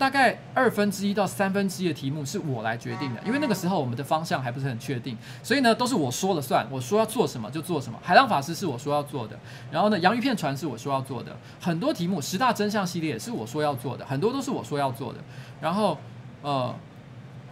[0.00, 7.98] 大概二分之一到三分之一的题目是我来决定的，因为那个时候我们的方向还不是很确定，所以呢都是我说了算，我说要做什么就做什么。
[8.02, 9.38] 海浪法师是我说要做的，
[9.70, 15.18] 然后呢洋芋片船是我说要做的，很多题目十大真相系列也是我说要做的，很多都是我说要做的。
[15.60, 15.98] 然后
[16.40, 16.74] 呃，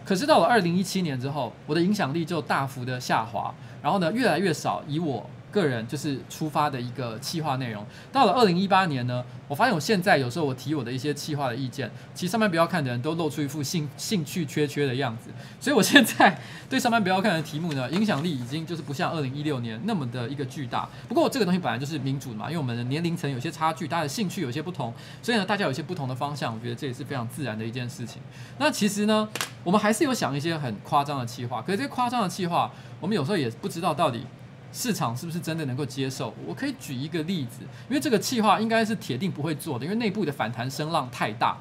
[0.03, 5.29] 可是到了二零一七年之后，我的影响力就大幅的下滑，然后呢越来越少以我。
[5.51, 7.85] 个人就是出发的一个企划内容。
[8.11, 15.29] 到了二零一八年呢，我发现我现在有时候我提我的一些企划的意见，其实上班不要看的人都露出一副兴兴趣缺缺的样子。
[15.59, 20.87] 所以我现在对上班不要看的题目呢，影响力已经就是不像二零一六年那么的一个巨大。
[21.07, 28.21] 不过这个东西本来就是民主的嘛，因为我们的年龄层有些差距，大家的兴趣有些不同，所以呢，大家有些不同的方向，我觉得这也是非常自然的一件事情。
[28.57, 29.27] 那其实呢，
[29.63, 34.25] 我们还是有想一些很夸张的企划，可是这些夸张的企划，我们有时候也不知道到底。
[34.71, 36.33] 市场是不是真的能够接受？
[36.45, 41.57] 我可以举一个例子，因为这个企划应该是铁定不会做的，因为内部的反弹声浪太大。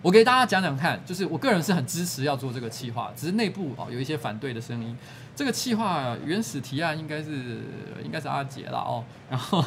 [0.00, 4.96] 我给大家讲讲看，就是我个人是很支持要做这个企划，只是内部哦有一些反对的声音。
[5.36, 7.60] 这个企划原始提案应该是
[8.04, 9.64] 应该是阿杰啦哦，然后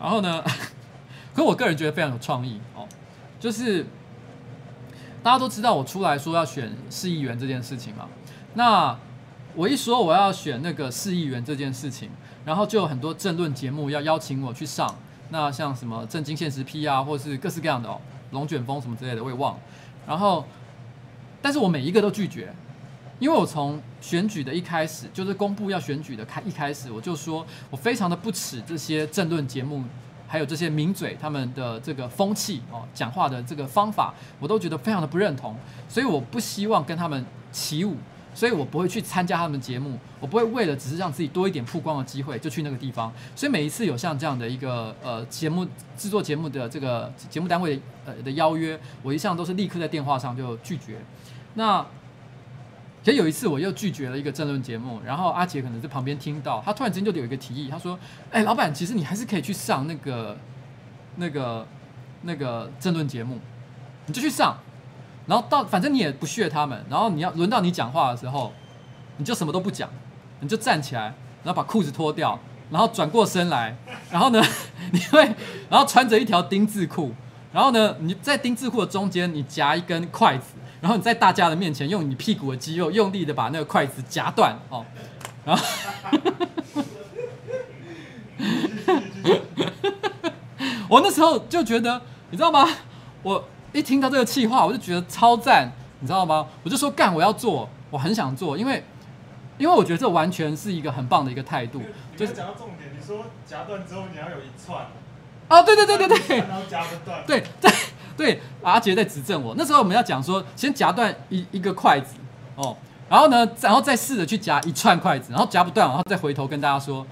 [0.00, 0.42] 然后呢，
[1.34, 2.88] 可我个人觉得非常有创意哦，
[3.38, 3.84] 就是
[5.22, 8.08] 大家都知道我出来说要选市议员这件事情嘛，
[8.54, 8.98] 那
[9.58, 12.08] 我一说我要选那个市议员这件事情，
[12.44, 14.88] 然后就有很多政论节目要邀请我去上，
[15.30, 19.60] 那像什么政经现实批啊，或是各式各样的哦，龙卷风什么之类的，我也忘了，
[20.06, 20.44] 然后
[21.42, 22.54] 但是我每一个都拒绝。
[23.18, 29.82] 因为我从选举的一开始，就是公布要选举的开一开始，我就说我非常的不齿这些政论节目，
[30.28, 35.56] 还有这些名嘴他们的这个风气哦，讲话的这个方法，我都觉得非常的不认同，
[35.88, 37.96] 所以我不希望跟他们起舞，
[38.38, 50.98] 所以我不会去参加他们节目，我不会为了只是让自己多一点曝光的机会就去那个地方，所以每一次有像这样的一个呃节目制作节目的这个节目单位呃的邀约，我一向都是立刻在电话上就拒绝，
[51.54, 51.84] 那。
[53.00, 57.98] 其实有一次我又拒绝了一个政论节目，然后阿杰可能在旁边听到，他突然之间就有一个提议，他说
[58.30, 60.36] ：“哎，老板，其实你还是可以去上那个、
[61.16, 61.66] 那个、
[62.22, 63.38] 那个政论节目，
[64.04, 64.58] 你就去上，
[65.28, 68.52] 然后到反正你也不屑他们，然后你要轮到你讲话的时候，
[69.18, 69.88] 你就什么都不讲，
[70.40, 71.14] 你就站起来，
[71.44, 72.36] 然后把裤子脱掉，
[72.70, 73.76] 然后转过身来，
[74.10, 74.42] 然后呢，
[74.90, 75.20] 你会
[75.70, 77.12] 然后穿着一条丁字裤，
[77.52, 84.86] 然后呢，你在丁字裤的中间你夹一根筷子。”然后你在大家的面前用你屁股的肌肉用力的把那个筷子夹断哦，
[85.44, 85.64] 然后，
[90.88, 92.64] 我那时候就觉得，你知道吗？
[93.24, 96.46] 我一听到这个气话，我就觉得超赞，你知道吗？
[96.62, 98.84] 我就说干，我要做，我很想做，因为
[99.58, 101.82] 因为我觉得这完全是一个很棒的一个态度。
[102.16, 104.86] 就是讲到重点，你说夹断之后你要有一串。
[105.48, 107.70] 啊，对对对对对，然后夹不断，对 对。
[108.18, 109.54] 对，阿杰在指正我。
[109.56, 112.16] 那时候我们要讲说，先夹断一一个筷子
[112.56, 112.76] 哦，
[113.08, 117.06] 然后呢，然后再试着去夹一串筷子，然后夹不断，然后再回头跟大家说，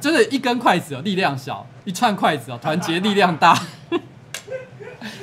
[0.00, 3.54] 就是一根筷子哦，力量小；一串筷子哦，团结力量大。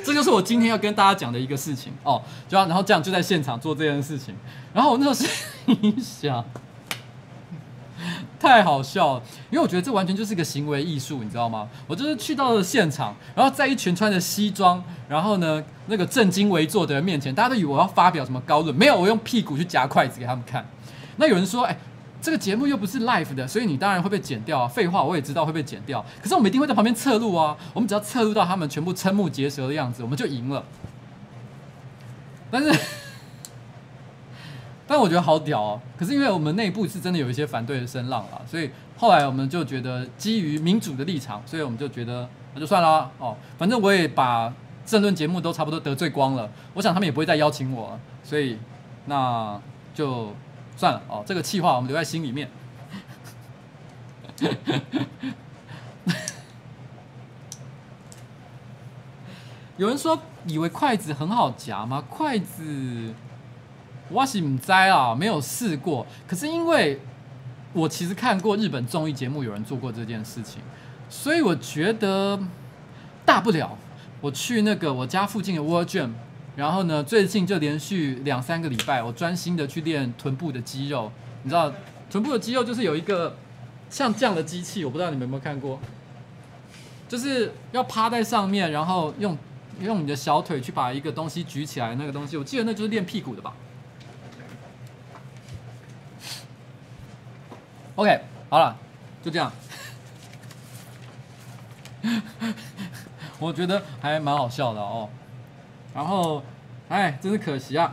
[0.04, 4.34] 这就是我今天要跟大家讲的一个事情哦，就然后这样就在现场做这件事情。
[4.72, 5.26] 然后我那时
[5.66, 6.44] 候心想。
[8.38, 11.68] 太好笑了，因为我觉得这完全就是一个行为艺术，你知道吗？
[11.88, 20.64] 我就是去到了现场，然后在一群穿着西装，然后呢那个正襟危坐的人面前，大家都以为我要发表什么高论，没有，我用屁股去夹筷子给他们看。
[21.16, 21.76] 那有人说，哎，
[22.28, 24.68] 这个节目又不是 live 的，所以你当然会被剪掉啊。
[24.68, 27.56] 废话，我也知道会被剪掉，可是我们一定会在旁边侧录啊。
[27.72, 30.62] 我们只要侧录到他们全部瞠目结舌的样子，我们就赢了。
[32.50, 32.70] 但是。
[34.86, 35.80] 但我觉得好屌哦！
[35.98, 43.36] 可是因为我们内部是真的有一些反对的声浪啊，所以后来我们就觉得基于民主的立场，所以我们就觉得那就算了哦。
[43.58, 44.50] 反正我也把
[44.86, 48.56] 政论节目都差不多得罪光了，我想他们也不会再邀请我，所以
[49.04, 49.60] 那
[49.94, 50.32] 就
[50.78, 51.24] 算了哦。
[51.26, 52.48] 这个气话我们留在心里面。
[59.76, 62.02] 有人说以为筷子很好夹吗？
[62.08, 63.12] 筷子。
[64.10, 66.06] 我是唔知啊，没有试过。
[66.26, 67.00] 可是因为
[67.72, 70.62] 我其实看过日本综艺节目，有人做过这件事情，
[71.10, 72.40] 所以我觉得
[73.26, 73.76] 大不了
[74.20, 76.12] 我去那个我家附近的 World Gym，
[76.58, 81.12] 然后呢，最近就连续两三个礼拜，我专心的去练臀部的肌肉。
[81.44, 81.72] 你知道，
[82.10, 83.36] 臀部的肌肉就是有一个
[83.88, 85.78] 像这样的机器，我不知道你们有没有看过，
[87.08, 89.38] 就是要趴在上面，然后用
[89.78, 93.54] 用你的小腿去把一个东西举起来，那个东西，我记得那就是练屁股的吧。
[97.94, 98.76] OK，好了，
[99.22, 99.52] 就这样。
[103.38, 105.08] 我觉得还蛮好笑的哦。
[105.98, 106.40] 然后，
[106.88, 107.92] 哎，真是可惜啊。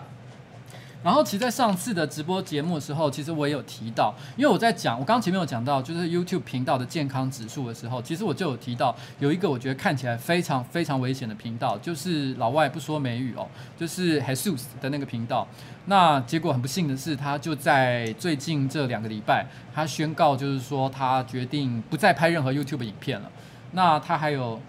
[1.04, 15.48] 然后，其实，在上次的直播节目的时候，其实我也有提到，因为我在讲，我刚前面有讲到，就是 YouTube 频道的健康指数的时候，其实我就有提到，有一个我觉得看起来非常非常危险的频道，就是老外不说美语哦，就是 Jesus 的那个频道。
[15.86, 23.32] 那结果很不幸的是，他就在最近这两个礼拜，他宣告就是说他决定不再拍任何 YouTube 影片了。
[23.72, 24.62] 那他还有，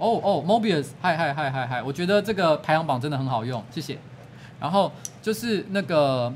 [0.00, 3.98] 哦哦，Mobius，嗨嗨嗨嗨嗨，我觉得这个排行榜真的很好用，谢谢。
[4.58, 6.32] 然后就是那个，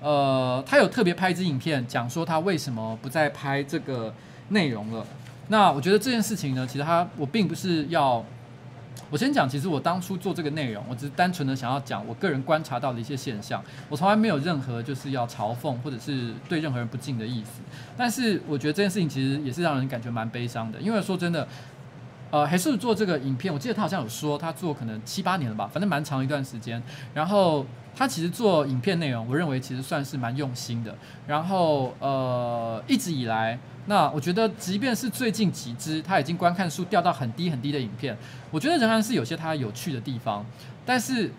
[0.00, 4.12] 呃，他有特别拍一支影片，讲说他为什么不再拍这个
[4.48, 5.06] 内容了。
[5.48, 8.24] 那我觉得这件事情呢，其实他我并不是要。
[9.10, 17.60] 我先讲，其实我当初做这个内容，我只是单纯的想要讲我个人观察到的一些现象，我从来没有任何就是要嘲讽或者是对任何人不敬的意思。
[17.96, 21.46] 但是我觉得这件事情其实也是让人感觉蛮悲伤的，因为说真的，
[22.34, 26.82] 呃，还是做这个影片，我记得他好像有说他做可能七八年了吧，反正蛮长一段时间。
[27.14, 27.64] 然后
[27.94, 30.92] 他其实做影片内容，我认为其实算是蛮用心的。
[31.28, 33.56] 然后呃，一直以来，
[33.86, 38.18] 那我觉得即便是最近几支他已经观看数掉到很低很低的影片，
[38.50, 40.44] 我觉得仍然是有些他有趣的地方。
[40.84, 41.30] 但是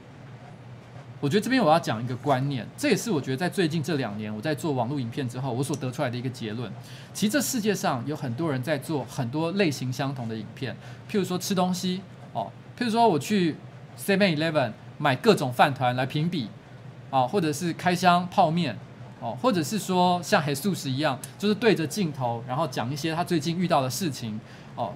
[1.25, 6.71] 我觉得这边我要讲一个观念，这也是我觉得在最近这两年我在做网络影片之后，我所得出来的一个结论。
[7.15, 10.75] 其实这世界上有很多人在做很多类型相同的影片，
[11.09, 12.01] 譬如说吃东西
[12.31, 13.55] 哦，譬如说我去
[13.97, 14.73] Seven Eleven。
[14.97, 16.47] 买各种饭团来评比，
[17.09, 18.77] 啊，或者是开箱泡面，
[19.19, 24.39] 哦，或者是说像黑素食一样，就是对着镜头，然后讲一些他最近遇到的事情，
[24.77, 24.93] 哦，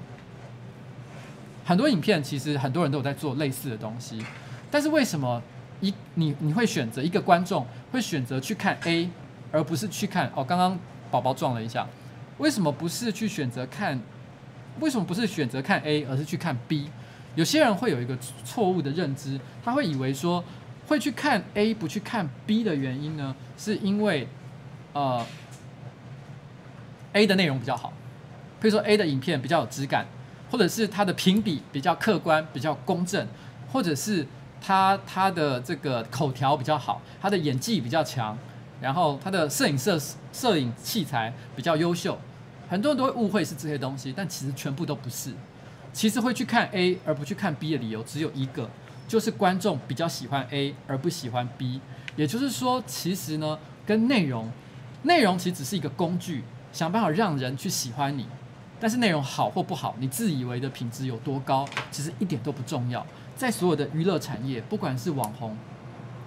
[1.65, 4.23] 很多影片其实很多人都有在做类似的东西，
[4.71, 5.43] 但是为什么
[5.81, 9.09] 一你你会选择一个观众会选择去看 A，
[9.51, 10.43] 而不是去看哦？
[10.43, 10.77] 刚刚
[11.09, 11.87] 宝宝撞了一下，
[12.37, 13.99] 为什么不是去选择看？
[14.79, 16.89] 为什么不是选择看 A，而是去看 B？
[17.35, 20.43] 有些人会有一个错误的认知，他会以为说
[20.87, 24.27] 会去看 A 不去看 B 的原因呢，是因为
[24.93, 25.25] 呃
[27.13, 27.91] A 的内容比较好，
[28.61, 30.05] 比如说 A 的影片比较有质感，
[30.49, 33.27] 或者是它的评比比较客观、比较公正，
[33.71, 34.25] 或者是
[34.61, 38.37] 他他的这个口条比较好，他的演技比较强，
[38.81, 39.99] 然后他的摄影摄
[40.31, 42.17] 摄影器材比较优秀，
[42.69, 45.31] 很多人都会误会是这些东西，但其实全部都不是。
[45.91, 48.69] 其实会去看 A 而不去看 B 的理由只有一个，
[49.07, 51.81] 就是观众比较喜欢 A 而不喜欢 B。
[52.15, 54.51] 也就是说，其实呢，跟内容，
[55.03, 58.27] 内容其实只是一个工具，想办法让人去喜欢你。
[58.79, 63.05] 但是内容好或不好，你自以为的品质有多高，其实一点都不重要。
[63.39, 65.55] 在所有的娱乐产业，不管是网红、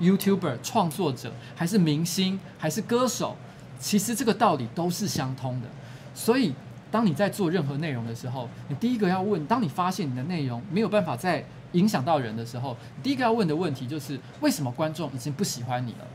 [0.00, 3.36] YouTuber、创作者，还是明星，还是歌手，
[3.78, 5.68] 其实这个道理都是相通的。
[6.14, 6.54] 所以。
[6.92, 11.42] 当你在做任何内容的时候，你第一个要问：当你发现你的内容没有办法再
[11.72, 16.06] 影响到人的时候，第一个要问的问题就是：为什么观众已经不喜欢你了？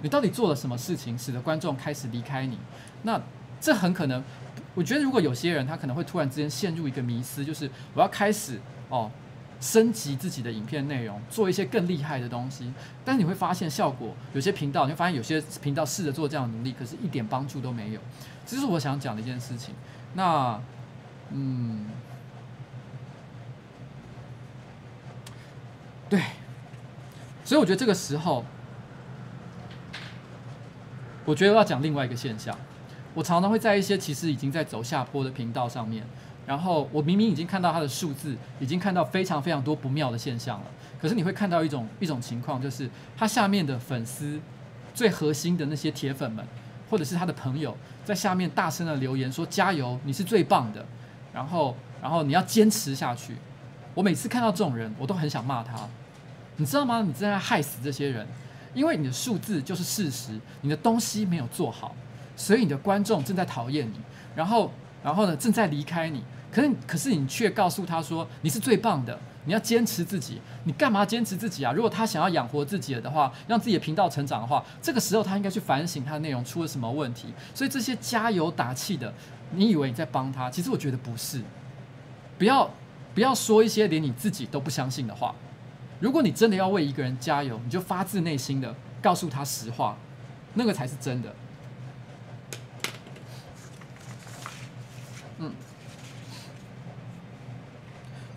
[0.00, 2.56] 你到底做了什么事情使得观众开始离开你？
[3.02, 3.20] 那
[3.60, 4.24] 这很可能，
[4.74, 9.10] 我觉得如果有些人他可能会突然之间陷入一个迷思，就是我要开始哦
[9.60, 12.72] 升级自己的影片内容，做一些更厉害的东西。
[13.04, 18.00] 但是你会发现效果，有些频道你会发现有些频道试着做这样的努力，可是一点帮助都没有。
[18.44, 19.74] 这是我想讲的一件事情。
[20.14, 20.60] 那，
[21.30, 21.86] 嗯，
[26.08, 26.20] 对，
[27.44, 28.44] 所以我觉得这个时候，
[31.24, 32.56] 我觉得要讲另外一个现象。
[33.14, 36.06] 我常常会在一些其实已经在走下坡的频道上面，
[36.46, 40.66] 然后我明明已经看到它的数字，已经看到非常非常多不妙的现象了。
[41.00, 44.40] 可是你会看到一种一种情况，就是它下面的粉丝
[44.94, 46.44] 最核心的那些铁粉们。
[46.88, 50.86] 或者是他的朋友在下面大声的留言说：“加油，你是最棒的。”
[51.34, 53.34] 然后，然后你要坚持下去。
[53.92, 55.74] 我每次看到这种人，我都很想骂他。
[56.58, 57.02] 你知道吗？
[57.02, 58.24] 你正在害死这些人，
[58.72, 61.92] 因为你的数字就是事实，你的东西没有做好，
[62.36, 63.96] 所以你的观众正在讨厌你。
[64.36, 64.70] 然后，
[65.02, 66.22] 然后呢，正在离开你。
[66.56, 71.70] 可是，可是你却告诉他说：“你是最棒的。”你要坚持自己，你干嘛坚持自己啊？
[71.70, 77.28] 如果他想要养活自己的话，让自己的频道成长的话，这个时候他应该去反省他的内容出了什么问题。
[77.54, 79.12] 所以这些加油打气的，
[79.52, 81.42] 你以为你在帮他，其实我觉得不是。
[82.38, 82.68] 不要
[83.14, 85.34] 不要说一些连你自己都不相信的话。
[86.00, 89.96] 如果你真的要为一个人加油，你就发自内心的告诉他实话，
[90.54, 91.34] 那个才是真的。
[95.38, 95.52] 嗯。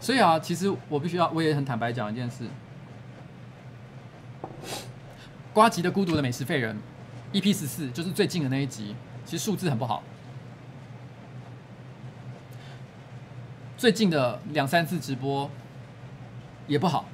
[0.09, 2.43] 所以啊，其实我必须要，我也很坦白讲一件事。
[5.53, 6.75] 呱吉的《孤独的美食废人》
[7.39, 10.01] EP 十四就是最近的那一集，其实数字很不好。
[13.77, 15.47] 最近的两三次直播
[16.65, 17.05] 也不好。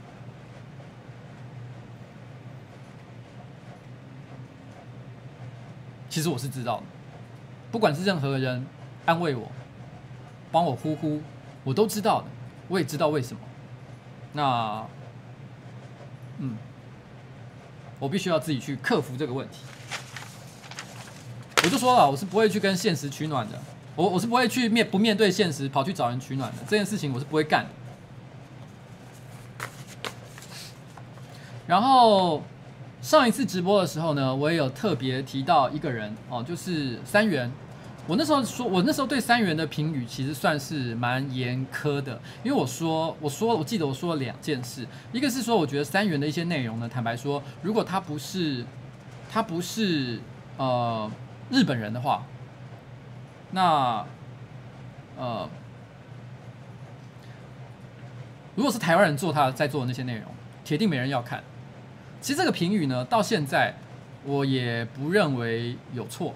[6.08, 6.84] 其实我是知道的，
[7.74, 8.66] 不管是任何人
[9.06, 9.52] 安慰我、
[10.50, 11.22] 帮我呼呼，
[11.66, 12.28] 我都知道的。
[12.68, 13.40] 我也知道为什么，
[14.34, 14.86] 那，
[16.40, 16.58] 嗯，
[18.00, 19.60] 我必须要自己去克服这个问题。
[21.64, 23.62] 我就说了，我是不会去跟现实取暖的，
[23.96, 27.70] 我我是不会去面不面对现实跑去找人取暖的，这件事情我是不会干的。
[31.68, 32.44] 然后
[33.02, 37.52] 上一次直播的时候呢，我也有特别提到一个人哦，就是三元。
[38.08, 48.64] 我那时候说，我那时候对三元的评语其实算是蛮严苛的，因为我说，我说，我记得我说了两件事，一个是说，我觉得三元的一些内容呢，坦白说，如果他不是，
[49.32, 50.20] 他不是
[50.58, 51.10] 呃
[51.50, 52.24] 日本人的话，
[53.52, 54.06] 那
[55.18, 55.50] 呃，
[58.54, 60.26] 如果是台湾人做他在做的那些内容，
[60.64, 61.44] 铁定没人要看。
[62.22, 63.74] 其实这个评语呢，到现在
[64.26, 66.36] 我也不认为有错，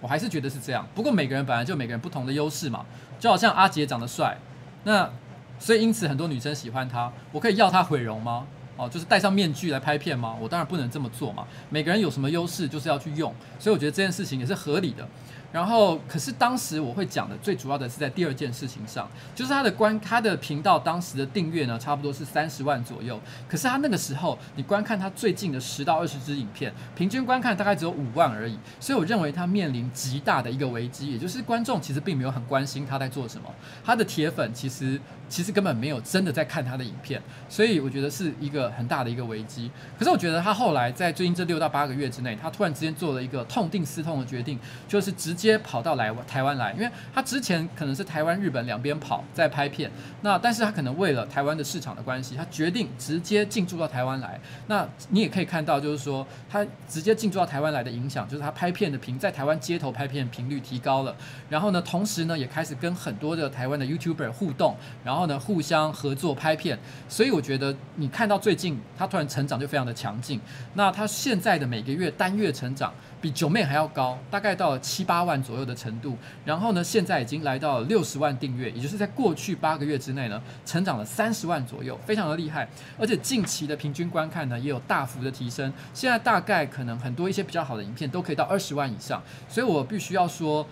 [0.00, 0.86] 我还是觉得是这样。
[0.94, 2.84] 不过每个人本来就每个人不同的优势嘛，
[3.18, 4.38] 就好像阿杰长得帅，
[4.84, 5.10] 那
[5.58, 8.46] 所以因此很多女生喜欢他，我可以要他毁容吗？
[8.76, 10.34] 哦，就是戴上面具来拍片吗？
[10.40, 11.46] 我当然不能这么做嘛。
[11.68, 15.06] 每个人有什么优势，就是要去用，所以我觉得这件事情也是合理的。
[15.52, 23.18] 然后，可是当时我会讲的最主要的是在第二件事情上，就是他的观他的频道当时的订阅呢，差不多是三十万左右。
[23.48, 28.56] 可是他那个时候，你观看他最近的十到二十支影片，平均观看大概只有五万而已。
[28.78, 33.52] 所以我认为他面临极大的一个危机，也就是观众其实并没有很关心他在做什么，
[33.84, 39.70] 他的铁粉其实其实根本没有真的在看他的影片，所以我觉得是一个很大的一个危机。
[39.98, 45.30] 可是我觉得他后来在最近这六到八个月之内，他突然之间做了一个痛定思痛的决定，就是直。
[45.40, 54.38] 接跑到来台湾来，因为他之前可能是台湾、日本两边跑在拍片，那但是他可能为了台湾的市场的关系，他决定直接进驻到台湾来。
[54.66, 61.16] 那你也可以看到，就是说他直接进驻到台湾来的影响，就是他拍片的频在台湾街头拍片频率提高了。
[61.48, 66.78] 然后呢，同时呢也开始跟很多的台湾的 YouTuber 互动，然后然后呢互相合作拍片。
[67.06, 70.40] 所以我觉得你看到最近他突然成长就非常的强劲。
[70.72, 72.90] 那他现在的每个月单月成长。
[73.20, 76.16] 比九妹还要高，大概到了七八万左右的程度。
[76.42, 82.66] 然后呢，现在已经来到了六十万订阅，也就是在过去八个月之内呢，成长了三十万左右，非常的厉害。
[82.98, 85.70] 而且近期的平均观看呢，也有大幅的提升。
[85.92, 89.22] 现在大概可能很多一些比较好的影片都可以到二十万以上。
[89.46, 90.66] 所以我必须要说，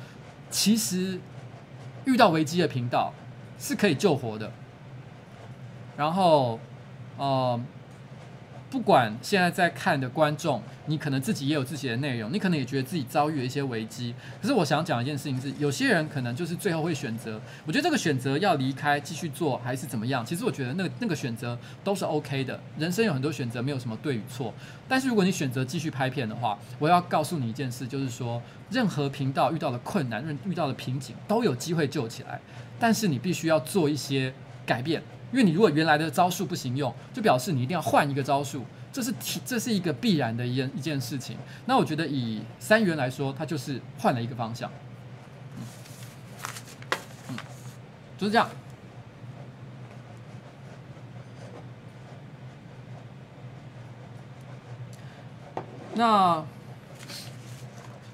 [0.49, 1.21] 其实
[2.07, 3.13] 遇到危机的频道
[3.59, 4.51] 是可以救活的。
[5.97, 6.59] 然后，
[7.17, 7.61] 呃。
[8.71, 14.15] 不管现在在看的观众，你可能自己也有自己的内容，你可能也觉得自己遭遇了一些危机。
[14.43, 20.23] 可是我想讲一件事情是，有些人可能就是最后会选择，我觉得这个选择要离开继续做还是怎么样？
[20.23, 22.61] 其实我觉得那个那个选择都是 OK 的。
[22.77, 24.53] 人生有很多选择，没有什么对与错。
[24.87, 32.39] 但是如果你选择继续拍片的话，我要告诉你一件事，就是说任何频道遇到的困难、遇到的瓶颈都有机会救起来，
[32.79, 34.33] 但是你必须要做一些
[34.67, 35.03] 改变。
[35.31, 39.13] 因为你如果原来的招数不行用，就表示你一定要换一个招数，这是
[39.45, 41.37] 这是一个必然的一件一件事情。
[41.67, 44.71] 那我觉得以三元来说，它就是换了一个方向，
[45.59, 45.63] 嗯，
[47.29, 47.37] 嗯，
[48.17, 48.49] 就是这样。
[55.95, 56.43] 那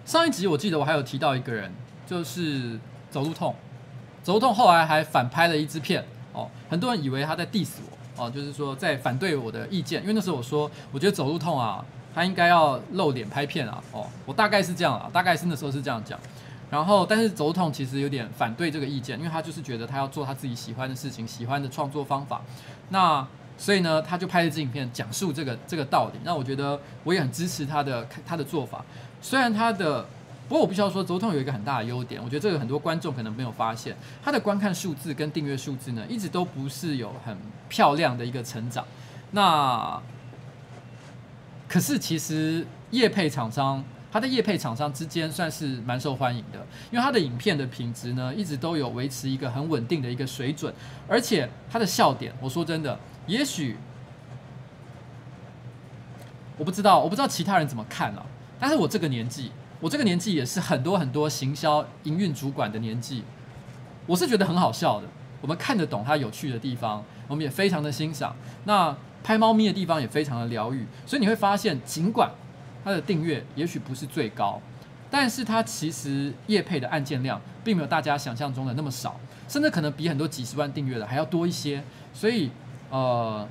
[0.05, 1.71] 上一集我记得我还有提到一个人，
[2.07, 2.77] 就是
[3.09, 3.55] 走路痛，
[4.25, 6.05] 走路痛后来还反拍了一支片。
[6.33, 7.75] 哦，很多人以为他在 diss
[8.17, 16.19] 我，哦，就是说在反对我的意见，因为那时候我说，我觉得走路痛啊，他应该要露脸拍片啊，哦，我大概是这样啊，大概是那时候是这样讲，
[16.69, 22.43] 然后但是走路痛其实有点反对这个意见，因为他就是觉得他要做他自己喜欢的事情，喜欢的创作方法，
[22.89, 23.25] 那
[23.57, 28.85] 所以呢，他就拍了支影片讲述这个这个道理，那我觉得我也很支持他的他的做法，
[29.23, 30.05] 虽然他的。
[30.47, 37.35] 不过我必须要说，走通有一个很大的优点，我觉得这个很多观众可能没有发现，他的观看数字跟订阅数字呢，一直都不是有很
[37.69, 38.85] 漂亮的一个成长。
[39.31, 39.99] 那
[41.67, 43.83] 可是其实业配厂商，
[44.13, 46.59] 它的业配厂商之间算是蛮受欢迎的，
[46.91, 50.73] 因为它的影片的品质呢，一直都有维持一个很稳定的一个水准，
[51.09, 53.77] 而且它的笑点，我说真的，也许
[56.59, 58.27] 我不知道，我不知道其他人怎么看啊，
[58.61, 59.51] 但是我这个年纪。
[59.85, 63.23] 我这个年纪也是很多很多行销营运主管的年纪，
[64.07, 65.07] 我是觉得很好笑的。
[65.43, 68.35] 我们看得懂它有趣的地方，我们也非常的欣赏。
[68.65, 72.31] 那拍猫咪的地方也非常的疗愈，所以你会发现，尽管
[72.83, 74.59] 它的订阅也许不是最高，
[75.11, 81.85] 但是它其实业配的案件量并没有大家想象中的那么少，甚至可能比很多几十万订阅的还要多一些。
[82.15, 82.51] 所以，
[82.89, 83.47] 呃。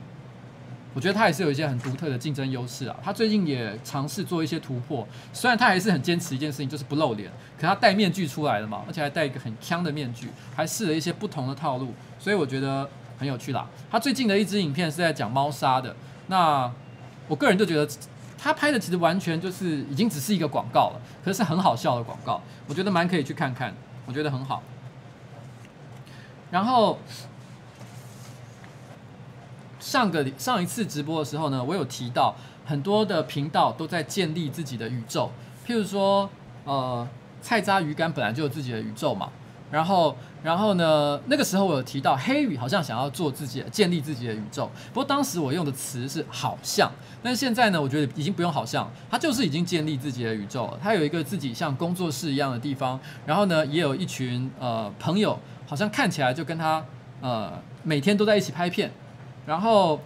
[0.94, 2.96] 我觉得他还是有一些很独特的竞争优势啊。
[3.04, 7.32] 他最近也尝试做一些突破，虽然他还是很坚持一件事情，就是不露脸。
[7.60, 12.88] 可他戴面具出来了嘛，而且还戴一个很锵的面具，还试了一些不同的套路，所以我觉得
[13.18, 13.68] 很有趣啦。
[13.90, 15.96] 他最近的一支影片是在讲猫砂的，
[16.28, 16.72] 那
[17.28, 17.88] 我个人就觉得
[18.38, 23.74] 他拍的其实完全就是已经只是一个广告了，可是很好笑的广告，我觉得蛮可以去看看，
[24.06, 24.62] 我觉得很好。
[26.52, 27.00] 然后。
[29.84, 32.34] 上个上一次直播的时候呢，我有提到
[32.66, 35.30] 很多的频道都在建立自己的宇宙，
[35.68, 36.30] 譬如说，
[36.64, 37.06] 呃，
[37.42, 39.28] 菜渣鱼干本来就有自己的宇宙嘛。
[39.70, 46.90] 然后，然后呢，那个时候我有提到黑羽好像想要做自己建立自己的宇宙，不过当时我用的词是好像，
[47.22, 50.80] 但是现在呢，我觉得已经不用好像，他就是已经建立自己的宇宙了。
[50.82, 56.86] 他有一个自己像工作室一样的地方，然后呢，也有一群呃朋友，好像看起来就跟他
[57.20, 58.92] 呃每天都在一起拍片。
[59.46, 60.00] 然后，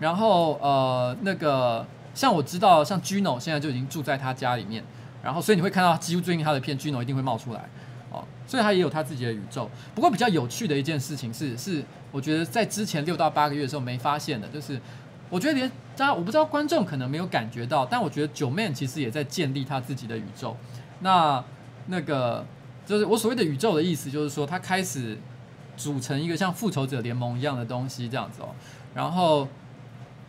[0.00, 1.84] 然后呃，那个
[2.14, 4.84] 像我知道，像 Gino 现在就已经住在他家里面，
[5.22, 7.68] 然后所以你会看到几乎最近他的片，Gino 一定会冒出来
[8.10, 9.68] 哦，所以他也有他自己的宇宙。
[9.94, 11.82] 不过比较有趣的一件事情是，是
[12.12, 14.80] 我觉得在之前六到八个月的时候没发现的，就是
[15.30, 20.56] 我觉得连大家我不知道观众可能没有感觉到，但我觉得九 Man 其实也在建立他自己的宇宙。
[21.00, 21.42] 那
[21.86, 22.46] 那个
[22.86, 25.18] 就是我所谓的宇宙的意思，就是说他开始
[25.76, 28.48] 组成一个像复仇者联盟一样的东西这样子哦，
[28.94, 29.48] 然后。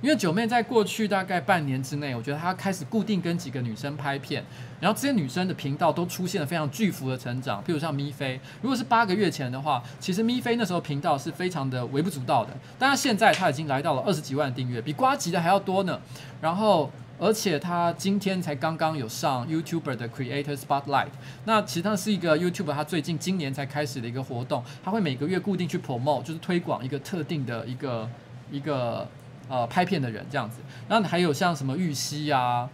[0.02, 4.44] 因为九妹在过去大概半年之内，我觉得她开始固定跟几个女生拍片，
[4.80, 7.64] 然后这些女生的频道都出现了非常巨幅的成长。
[7.64, 16.00] 譬如像咪菲，如果是八个月前的话，其实咪菲那时候频道是非常的微不足道的，但她现在她已经来到了二十几万订阅，比瓜吉的还要多呢。
[16.40, 21.08] 然后，而且她今天才刚刚有上 YouTuber 的 Creator Spotlight，
[21.46, 28.08] 那其实它是一个 YouTuber，他最近今年才开始的一个活动，他会每个月固定去 promote，就是推广一个特定的一个
[28.52, 29.08] 一个。
[29.48, 30.58] 呃，拍片的人这样子，
[30.90, 32.68] 然后还有像什么玉溪啊，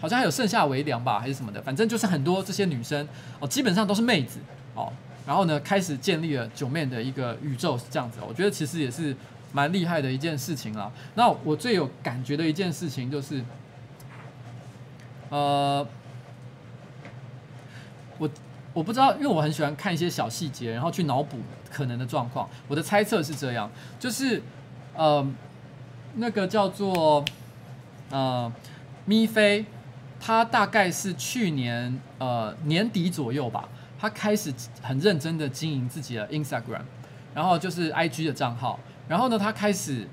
[0.00, 3.06] 好像还有盛夏微凉吧，还是什么的，反正就是很多这些女生
[3.38, 4.40] 哦，基本上都是妹子
[4.74, 4.92] 哦，
[5.24, 9.16] 然后呢，开始建立了九面的一个宇宙是这样子，我觉得其实也是
[9.52, 10.90] 蛮厉害的一件事情啦。
[11.14, 13.44] 那我最有感觉的一件事情就是，
[15.28, 15.86] 呃，
[18.18, 18.28] 我
[18.74, 21.38] 我不知道，因为我很喜欢看一些小细节，然后去脑补
[21.70, 22.48] 可能的状况。
[22.66, 23.70] 我的猜测是这样，
[24.00, 24.42] 就是
[24.96, 25.26] 呃。
[26.18, 27.22] 那个叫做
[28.08, 28.50] 呃
[29.04, 29.66] 咪菲，
[30.18, 33.68] 他大概是去年呃年底左右吧，
[33.98, 36.80] 他开始很认真的经营自己的 Instagram，
[37.34, 40.08] 然后就是 IG 的账号，然后呢，他开始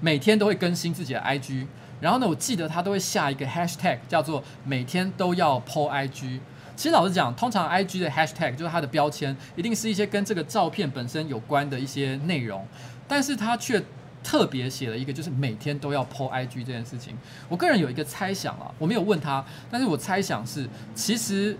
[0.00, 1.66] 每天都会更新自己的 IG，
[1.98, 6.40] 然后呢，我记得他都会下一个 Hashtag 叫做每天都要 po IG。
[6.76, 12.66] 其实老实讲，通常 IG 的 Hashtag 就是它的标签，一定是一些跟这个照片本身有关的一些内容，
[13.14, 13.80] 但是他却
[14.24, 17.16] 特别写了一个，就是每天都要 po IG 这件事情。
[17.48, 21.56] 我个人有一个猜想啊，我没有问他，但是我猜想是，其实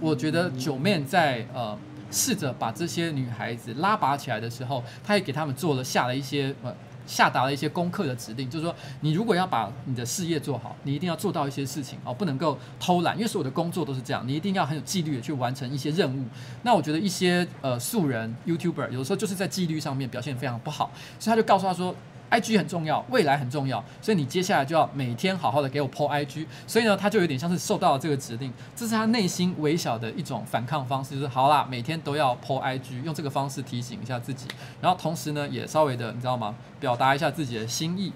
[0.00, 1.78] 我觉得九面在呃
[2.10, 6.76] 试着把这些女孩子拉拔起来的时候，他也给他们做了下了一些呃
[7.08, 16.24] 下达了一些功课的指令，就是说你如果要把你的事业做好，你一定要做到一些事情哦，不能够偷懒，因为所有的工作都是这样，你一定要很有纪律的去完成一些任务。
[16.62, 21.94] 那我觉得一些呃素人 YouTuber 有的时候就是在纪律上面表现非常不好，所以他就告诉他说。
[22.30, 26.46] IG 很重要，未来很重要，所以你接下来就要每天好好的给我 po IG。
[26.66, 34.46] 所以呢，他就有点像是受到了这个指令，这是他内心微小的一种反抗方式，就是好啦，每天都要 po IG，用这个方式提醒一下自己，
[34.80, 38.12] 然后同时呢，也稍微的你知道吗，表达一下自己的心意。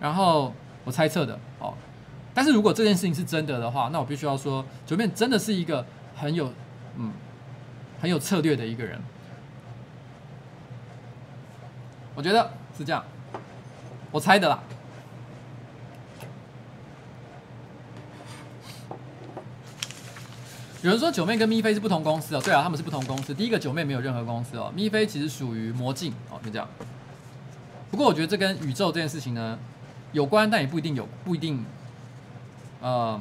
[0.00, 0.54] 然后
[0.84, 1.74] 我猜测的哦，
[2.32, 5.84] 但是如果这件事情是真的的话，那我必须要说，Joeman 真的是一个
[6.16, 6.50] 很有
[6.96, 7.12] 嗯
[8.00, 8.98] 很有策略的一个人，
[12.14, 13.04] 我觉得是这样。
[14.10, 14.58] 我猜的啦。
[20.82, 23.34] 有人说九妹跟咪菲是不同公司哦，对啊，他们是不同公司。
[23.34, 26.66] 第一个九妹没有任何公司哦，咪菲其实属于魔镜哦，就这样。
[27.90, 29.58] 不过我觉得这跟宇宙这件事情呢
[30.12, 31.64] 有关，但也不一定有，不一定。
[32.80, 33.20] 呃，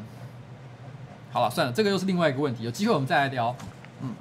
[1.32, 3.54] 好了，算了，这个又是另外一个问题，有机会我们再来聊。
[4.02, 4.16] 嗯。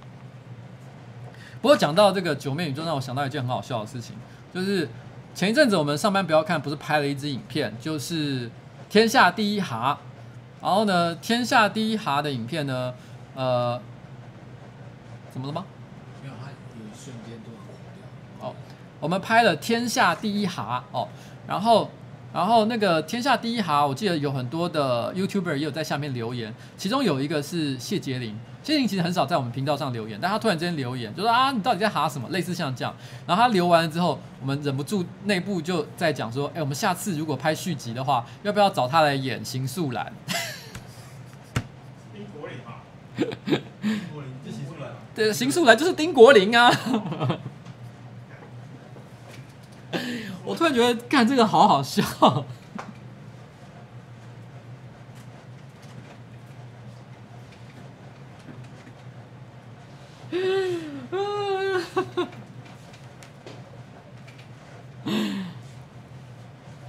[1.62, 4.16] 不过讲到这个九妹宇宙，让我想到一件很好笑的事情，
[4.52, 4.88] 就是。
[5.38, 8.50] 前一阵子我们上班不要看，不是拍了一支影片，就是
[8.90, 9.96] 天下第一蛤。
[10.60, 12.92] 然后呢，天下第一蛤的影片呢，
[13.36, 13.80] 呃，
[15.30, 15.64] 怎么了吗？
[16.20, 17.68] 没有，它有一瞬间都很
[18.40, 18.48] 掉。
[18.48, 18.52] 哦，
[18.98, 21.06] 我们拍了天下第一蛤哦，
[21.46, 21.88] 然后，
[22.32, 28.38] 然后那个天下第一哈，我记得有很多的 YouTuber 也有在下面留言，其中有一个是谢洁玲。
[28.62, 32.28] 谢玲其实很少在我们频道上留言，但他突然之间留言，就说啊，你到底在哈什么？
[32.28, 32.94] 类似像这样。
[33.26, 40.12] 然后他留完了之后，我们忍不住内部就在讲说，哎，我们下次如果拍续集的话，要不要找他来演邢素兰？
[42.12, 42.84] 丁国林啊，
[43.80, 44.90] 丁国林就邢素兰。
[45.14, 46.70] 对，邢素兰就是丁国林啊。
[50.44, 52.02] 我突然觉得看这个好好笑。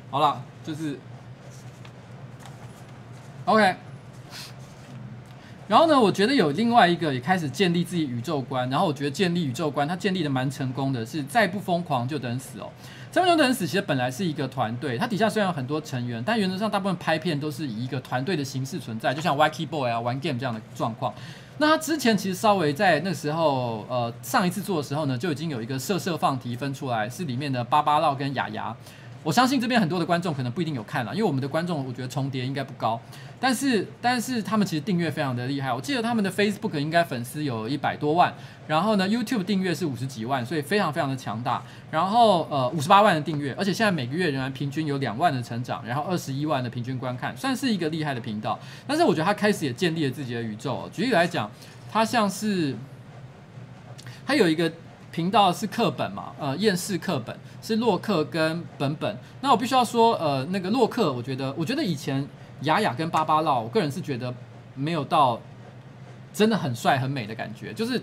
[0.09, 0.99] 好了，就是
[3.45, 3.75] OK。
[5.67, 8.67] 然后呢，我觉得有另外一个也开始建立自己宇宙观。
[8.71, 12.71] 然后我觉得建立宇宙观，他建立的蛮成功的，是再不疯狂就等死哦。
[13.11, 21.11] 三分钟的人死，其实本来是一个团队，他底下虽然有很多成员，但原则上大部分拍片都是以一个团队的形式存在，就像 YK Boy 啊玩 game 这样的状况。
[21.57, 28.75] 那他之前其实稍微在那时候，呃，上一次做的时候呢，就已经有一个色色放题分出来，是里面的芭芭乐跟雅雅。
[29.21, 32.99] 我相信这边很多的观众可能不一定有看了，因为我们的观众我觉得重叠应该不高，
[33.37, 38.33] 但是但是他们其实订阅非常的厉害，我记得他们的 Facebook 应该粉丝有一百多万，
[38.65, 41.61] 然后呢 YouTube 订阅是五十几万，所以非常非常的强大，
[41.91, 48.57] 然后呃五十八万的订阅，而且现在每个月仍然平均有两万的成长，然后二十一万的平均观看，算是一个厉害的频道，
[48.87, 51.51] 但是我觉得他开始也建立了自己的宇宙，举例来讲，
[51.91, 52.73] 他像是
[54.25, 54.71] 他有一个。
[55.19, 56.31] 频道是课本嘛？
[56.39, 59.17] 呃，厌世课本是洛克跟本本。
[59.41, 62.25] 那我必须要说，呃，那个洛克，我觉得，我觉得以前
[62.61, 64.33] 雅雅跟芭芭乐，我个人是觉得
[64.75, 65.37] 没有到
[66.31, 67.73] 真的很帅很美的感觉。
[67.73, 68.01] 就是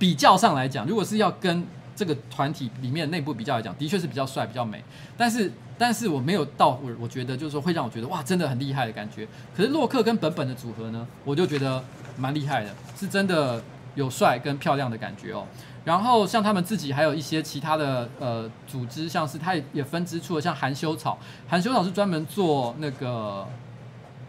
[0.00, 1.64] 比较上来讲，如果是要跟
[1.94, 4.82] 这个团体里面内部比较来讲，的确是比较帅比较美。
[5.16, 9.28] 但是，但是我没有到我我觉得就是说会让我觉得哇，真的很厉害的感觉。
[9.56, 11.80] 可是洛克跟本本的组合呢，我就觉得
[12.18, 13.62] 蛮厉害的，是真的
[13.94, 15.46] 有帅跟漂亮的感觉哦。
[15.84, 21.18] 然后像他们自己还有一些其他的呃组织，像是他也分支出了像含羞草，
[21.48, 23.46] 含羞草是专门做那个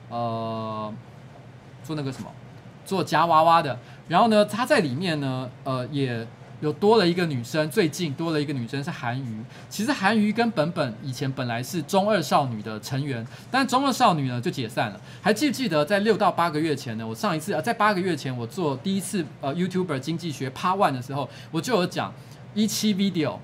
[0.10, 0.94] 呃
[1.84, 2.30] 做那个什么
[2.86, 6.28] 做夹娃娃的，然后呢他在里面呢呃也。
[6.64, 9.44] 有多了一个女生，最近多了一个女生是韩瑜。
[9.70, 15.02] 其实韩瑜跟本本以前本来是中二少女的成员，但中二少女呢就解散了。
[15.22, 17.06] 还记不记得在六到八个月前呢？
[17.06, 22.14] 我上一次啊，在八个月前我做第一次呃 YouTuber 经济学 Part One 的时候，我就有讲
[22.54, 23.40] 一期 video。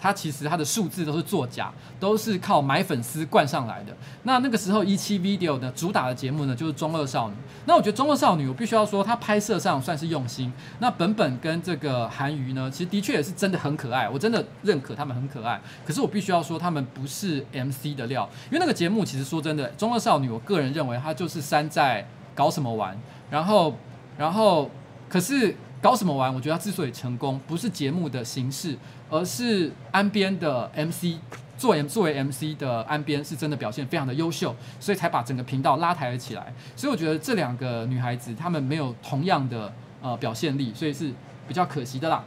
[0.00, 3.96] 它其实它的数字都是作假，都是靠买粉丝灌上来的。
[4.22, 7.34] 那那个时候一期 video 呢，主打的节目呢就是中二少女。
[7.66, 10.52] 那我觉得中二少女，我必须要说，她拍摄上算是用心。
[10.78, 15.60] 那本本跟这个韩娱呢，其实的确也是真的很可爱，我真的认可他们很可爱。
[15.84, 22.96] 可是我必须要说，他们不是 MC 的料，因为那个节目其实说真的，中二少女，我个人认为她就是山寨搞什么玩，
[23.30, 23.74] 然后
[24.16, 24.70] 然后
[25.08, 25.56] 可是。
[25.80, 26.34] 搞什么玩？
[26.34, 28.76] 我觉得他之所以成功，不是节目的形式，
[29.08, 31.20] 而是安边的 MC
[31.56, 36.52] 作为作为 MC 的安边是真的表现非常的优秀，所以才把整个频道拉抬了起来。
[36.74, 39.72] 所以我觉得这两个女孩子她们没有同样的
[40.02, 41.12] 呃表现力，所以是
[41.46, 42.24] 比较可惜的啦。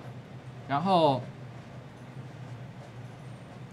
[0.69, 1.21] 然后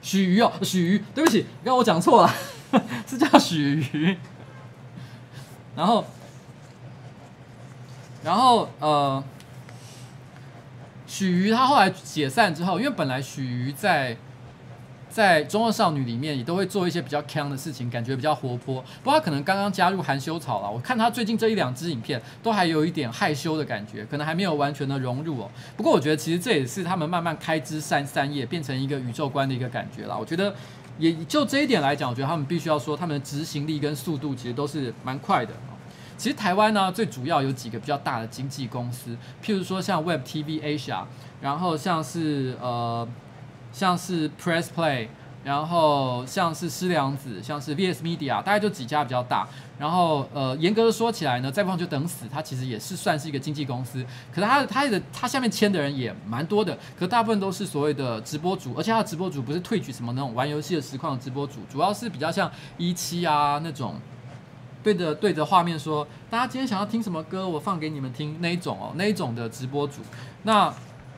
[0.02, 2.34] 许瑜哦，许瑜，对不起，刚我讲错了，
[3.06, 4.16] 是叫许瑜。
[5.76, 6.04] 然后，
[8.24, 9.22] 然后呃。
[11.08, 14.16] 许瑜他后来解散之后，因为本来许瑜在
[15.08, 18.84] 在中二少女里面也都会做一些比较锵的事情，感觉比较活泼。
[19.02, 25.50] 不过他可能刚刚加入含羞草了，我看他最近这一两支影片都还有一点害羞的感觉，可能还没有完全的融入哦。
[25.78, 30.16] 不过我觉得其实这也是他们慢慢开枝散散叶，变成一个宇宙观的一个感觉了。
[30.16, 30.54] 我觉得
[30.98, 35.54] 也就这一点来讲，我觉得他们必须要说他们的执行力跟速度其实都是蛮快的。
[36.18, 41.04] 其实台湾呢，最主要有几个比较大的经纪公司，譬如说像 Web TV Asia，
[41.40, 43.06] 然后像是呃，
[43.72, 45.06] 像是 Press Play，
[45.44, 49.46] 然后像是师娘子，像是 VS Media，大概就几家比较大。
[49.78, 54.04] 然后呃，严格的说起来呢，再不放就等死，它其实也是算是一个经纪公司。
[54.34, 63.94] 可是它它的它下面签的人也蛮多的，可大部分都是所谓的直播主，而且它的直播主不是 Twitch 什么那种玩游戏的实况直播主，主要是比较像一期啊那种。
[64.88, 70.00] 对着对着画面说，大家今天想要听什么歌，我放给你们听那一种哦，那一种的直播主。
[70.44, 70.72] 那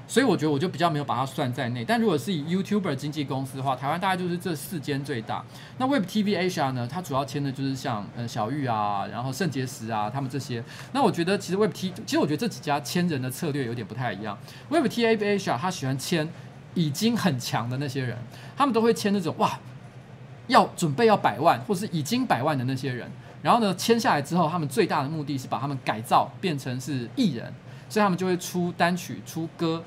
[0.08, 1.84] 所以我觉得我就比较没有把它算在内。
[1.84, 5.44] 但如果是以 YouTuber 经纪公司的话，台湾大概就是这四间最大。
[5.78, 10.64] 那 Web TV Asia 呢，它主要签的就是像呃小玉啊，然后圣结石啊，他们这些。
[10.92, 14.36] 那我觉得其实 Web T，其实我觉得这几家签人的策略有点不太一样。
[14.68, 16.28] Web TV Asia 他喜欢签
[16.74, 18.18] 已经很强的那些人，
[18.56, 19.56] 他们都会签那种哇，
[20.48, 23.08] 要准备要百万或是已经百万的那些人。
[23.42, 27.52] 然后呢，签下来之后，他们最大的目的是把他们改造变成是艺人，
[27.88, 29.82] 所以他们就会出单曲、出歌。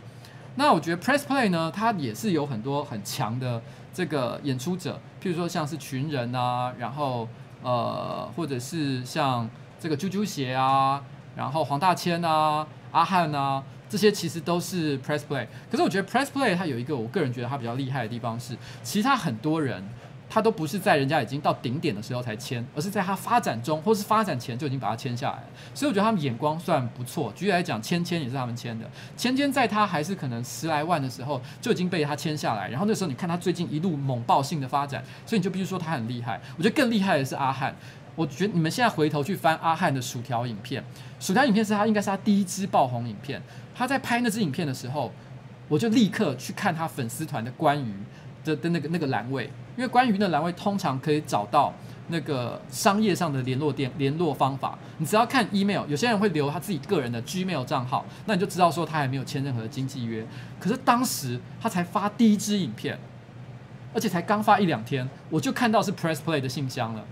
[0.56, 3.62] 那我觉得 Press Play 呢，它也是有很多很强的
[3.94, 7.28] 这个演出者，譬如说像是群人啊，然后
[7.62, 9.50] 呃，或者是像
[9.80, 11.04] 这个啾啾鞋啊，
[11.36, 15.48] 然后黄大千啊、阿汉啊，这些其实都是 Press Play。
[15.70, 19.84] 可是我觉得 Press Play 它有一个我个人觉得它比较厉害的地方是，其他很多人。
[20.34, 25.44] 他都不是在人家已经到顶点的时候才签，而是在他发展中或是发展前就已经把他签下来了。
[25.76, 27.32] 所以我觉得他们眼光算不错。
[27.36, 28.90] 举例来讲，芊芊也是他们签的。
[29.16, 36.42] 芊芊在他还是可能十来万的时候就已经被他签下来，然后那时候你看他最近一路猛爆性的发展，所以你就必须说他很厉害。
[36.58, 37.76] 我觉得更厉害的是阿汉。
[38.16, 40.84] 我觉得你们现在回头去翻阿汉的薯条影片，
[41.20, 43.40] 薯条影片是他应该是他第一支爆红影片。
[43.76, 45.12] 他在拍那支影片的时候，
[45.68, 47.94] 我就立刻去看他粉丝团的关于
[48.44, 49.50] 的的那个那个栏位。
[49.76, 51.74] 因为关于那栏位通常可以找到
[52.10, 60.24] 那个商业上的联络电联络方法，你只要看 email，有些人会留他自己个人的 gmail 账号，那你就知道说他还没有签任何的经纪约。
[60.60, 63.00] 可是当时他才发第一支影片，
[63.96, 67.04] 而且才刚发一两天，我就看到是 Press Play 的信箱了。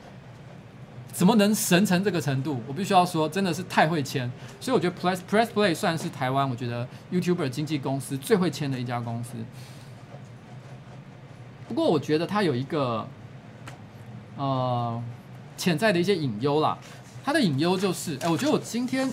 [1.12, 2.62] 怎么能神成这个程度？
[2.68, 4.32] 我必须要说，真的是太会签。
[4.60, 9.32] 所以我觉得 Press Press Play 算是台湾我觉得 YouTuber 经纪公司最会签的一家公司。
[11.72, 13.08] 不过我觉得它有一个
[14.38, 15.02] 呃
[15.56, 16.78] 潜在的一些隐忧啦。
[17.24, 19.10] 它的隐忧就是，哎，我觉得我今天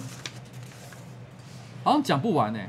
[1.85, 2.69] 好像讲不完哎，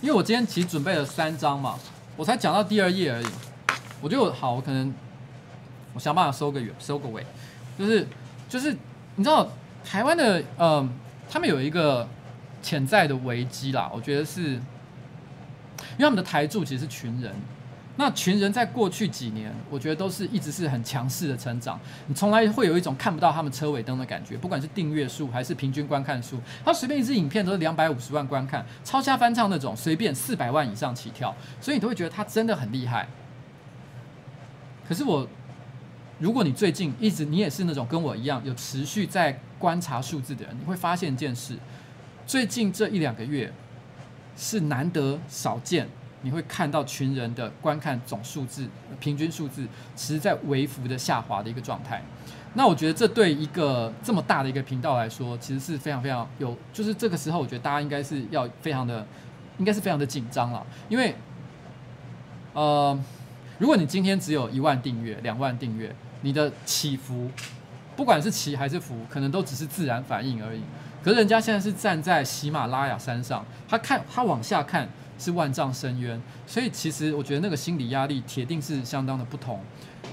[0.00, 1.78] 因为我今天其实准备了三张嘛，
[2.16, 3.26] 我才讲到第二页而已。
[4.02, 4.92] 我觉得我好，我可能
[5.94, 7.24] 我想办法收个尾，收个尾，
[7.78, 8.06] 就是。
[8.48, 8.76] 就是
[9.16, 9.48] 你知道
[9.82, 10.86] 台湾的嗯，
[11.30, 12.06] 他们有一个
[12.60, 13.90] 潜在的危机啦。
[13.94, 17.34] 我觉得是，因为他们的台柱其实是群人，
[17.96, 21.78] 那群人在过去几年，我觉得都是一直是很强势的成长。
[22.06, 33.08] 你从来会有一种看不到他们车尾灯的感觉，不管是订阅数还是平均观看数，他随便一支影片都是两百五十万观看，超瞎翻唱那种，随便四百万以上起跳，所以你都会觉得他真的很厉害。
[34.88, 35.28] 可是我。
[36.18, 41.56] 如果你最近一直你也是那种跟我一样有持续在观察数字的人，你会发现一件事：
[42.28, 43.52] 最近这一两个月
[44.36, 45.88] 是难得少见，
[46.22, 48.66] 你会看到群人的观看总数字
[48.98, 52.02] 平均数字其实在微幅的下滑的一个状态。
[52.54, 59.06] 那我觉得这对一个这么大的一个频道来说，其实是非常非常有，就是这个时候我觉得大家应该是要非常的，
[59.58, 61.14] 应该是非常的紧张了，因为
[62.52, 62.98] 呃，
[63.58, 65.94] 如果你今天只有一万订阅、两万订阅。
[66.24, 67.28] 你的起伏，
[67.96, 70.60] 不管是起还是伏，可能都只是自然反应而已。
[71.02, 74.88] 可是人家现在是站在喜马拉雅山上，他看他往下看
[75.18, 79.60] 是万丈深渊，所以其实我觉得那个心理压力铁定是相当的不同。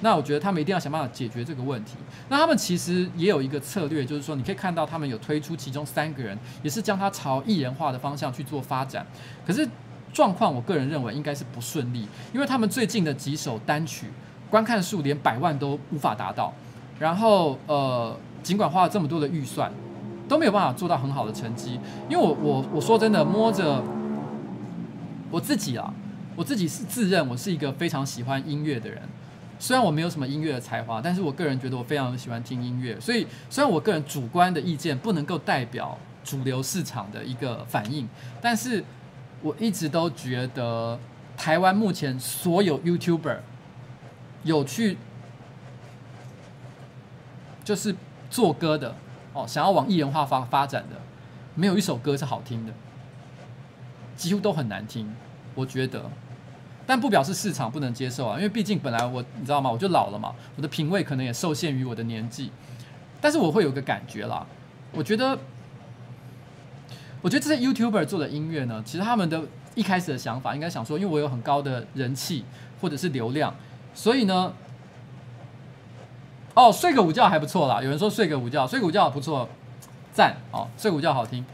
[0.01, 1.95] 那我觉得他们一定要想办法解决这个问题。
[2.29, 9.05] 那他们其实也有一个策略，就是说你可以看到他们有推出其中三个人，也是将他朝艺人化的方向去做发展。
[9.45, 9.67] 可是
[10.13, 14.07] 状况，我个人认为应该是不顺利，因为他们最近的几首单曲。
[14.49, 16.51] 观看数连百万都无法达到，
[16.97, 19.71] 然后呃，尽管花了这么多的预算，
[20.27, 21.79] 都没有办法做到很好的成绩。
[22.09, 23.79] 因为我我我说真的，摸着
[25.29, 25.93] 我自己啊，
[26.35, 29.01] 我自己是自认我是一个非常喜欢音乐的人。
[29.59, 32.99] 虽然我没有什么音乐的才华，但是我个人觉得我非常喜欢听音乐。
[32.99, 38.07] 所以虽然我个人主观的意见不能够代表主流市场的一个反应，
[38.41, 38.83] 但是
[39.41, 40.97] 我一直都觉得
[41.35, 43.39] 台湾目前所有 YouTuber。
[44.43, 44.97] 有去
[47.61, 47.93] 就是
[48.29, 48.95] 做歌的
[49.33, 50.95] 哦，想要往艺人化发发展的，
[51.55, 52.71] 没有一首歌是好听的，
[54.19, 55.09] 几乎都很难听，
[55.55, 56.03] 我觉得。
[56.85, 59.71] 但不表示市场不能接受啊，因为毕竟本来我你知道吗？
[59.71, 62.51] 我就老了嘛，我的品味可能也受限于我的年纪。
[63.21, 64.45] 但是我会有个感觉啦，
[64.91, 65.37] 我觉得，
[67.21, 69.41] 我觉得这些 YouTuber 做的音乐呢，其实他们的
[69.75, 72.43] 一开始的想法应该想说，因为我有很高的人气
[72.81, 73.55] 或者是流量。
[73.93, 74.53] 所以呢，
[76.55, 77.81] 哦，睡个午觉还不错啦。
[77.83, 79.47] 有人说睡个午觉，睡个午觉不错，
[80.11, 81.45] 赞哦，睡午觉好听。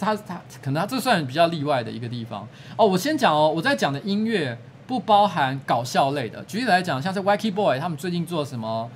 [0.00, 2.86] 他他可能他这算比较例外的一个地方哦。
[2.86, 6.42] 我先讲哦，我在讲的音乐不包含搞笑类的。
[6.44, 8.90] 举例来讲，像是 Wacky Boy 他们最近做什么，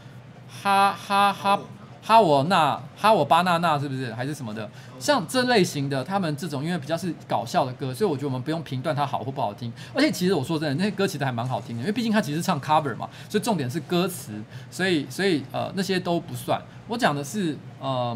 [0.62, 1.60] 哈哈哈。
[2.06, 4.68] 哈我那哈我巴娜娜是不是还是什么的？
[4.98, 9.72] 像这类型的，他们这种因为比较是搞笑的歌，所以我觉得我们不用评断它好或不好听。
[9.94, 14.32] 而且其实我说真的，那些歌其实还蛮好听的，因为毕竟它其实唱 cover 嘛，所以重点是歌词，
[14.70, 16.60] 所以所以呃那些都不算。
[16.88, 18.14] 我讲的是呃，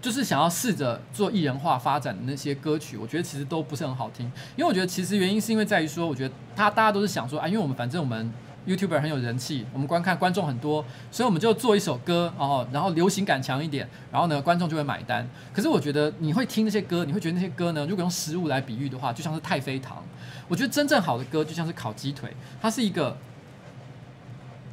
[0.00, 4.26] 就是想要试着做艺人化发展的那些歌曲，我觉得其实都不是很好听。
[4.56, 8.32] 因为我觉得其实原因是因为在于说，我觉得他大家都是想说啊，因为我们反正我们。
[8.66, 15.26] YouTuber 很有人气，我们观看观众很多，所以我们就做一首歌，然后然后流行感强一点，然后呢观众就会买单。
[15.50, 20.04] 可是我觉得你会听那些歌，你会觉得那些歌呢，如果用食物来比喻的话，就像是太妃糖。
[20.46, 23.16] 我觉得真正好的歌就像是烤鸡腿，它是一个，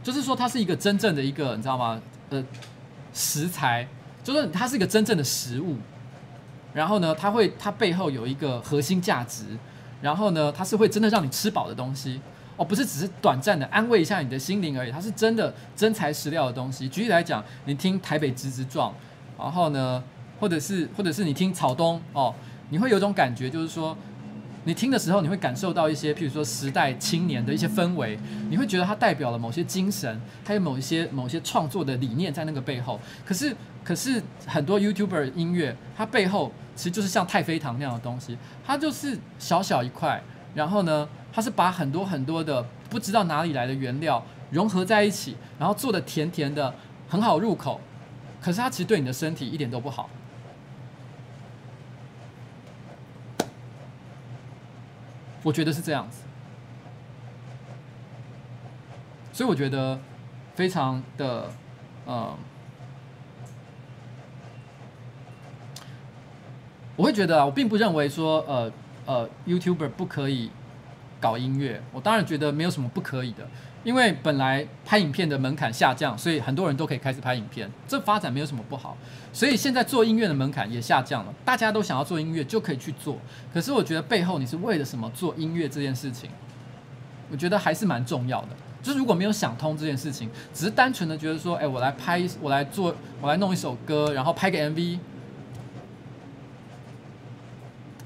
[0.03, 1.99] 就是说它是一个真正的一个，你知道吗？
[2.29, 2.43] 呃，
[3.13, 3.87] 食材，
[4.33, 5.75] 就说它是一个真正的食物。
[6.73, 9.45] 然后呢，它会它背后有一个核心价值，
[10.01, 12.21] 然后呢，它是会真的让你吃饱的东西。
[12.55, 16.87] 哦，不是只是短暂的安慰一下你的心灵而已，它是真的真材实料的东西。
[16.89, 18.93] 举例来讲，你听台北直直撞，
[19.37, 20.03] 然后呢，
[20.39, 22.33] 或者是或者是你听草东哦，
[22.69, 23.95] 你会有种感觉，就是说，
[24.67, 32.99] 你听的时候，你会感受到一些，譬如说时代青年的一些氛围，你会觉得它代表了某些精神，还有某一些某些创作的理念在那个背后。
[33.25, 40.21] 可是可是很多 YouTuber 音乐，它背后其实就是像太妃糖那样的东西，它就是小小一块，
[40.53, 46.75] 然后呢，它是把很多很多的不知道哪里来的原料融合在一起，然后做的甜甜的，
[47.07, 47.79] 很好入口。
[48.41, 50.09] 可是它其实对你的身体一点都不好。
[55.47, 56.23] 我觉得是这样子，
[59.31, 59.97] 所以我觉得
[60.55, 61.49] 非常的
[62.05, 62.35] 呃，
[66.97, 68.69] 我会觉得啊，我并不认为说呃
[69.05, 70.51] 呃，YouTuber 不可以
[71.21, 71.81] 搞音乐。
[71.93, 73.47] 我当然觉得没有什么不可以的，
[73.85, 78.97] 因为本来拍影片的门槛下降，所以很多人都可以开始拍影片，这发展没有什么不好。
[79.37, 83.19] 所以现在做音乐的门槛也下降了，大家都想要做音乐就可以去做。
[83.53, 86.31] 可是我觉得背后你是为了什么做音乐这件事情，
[87.29, 88.47] 我觉得还是蛮重要的。
[88.81, 94.97] 就是如果没有想通这件事情，只是单纯的觉得说，哎，我来拍，我来做，我来弄一首歌，然后拍个 MV，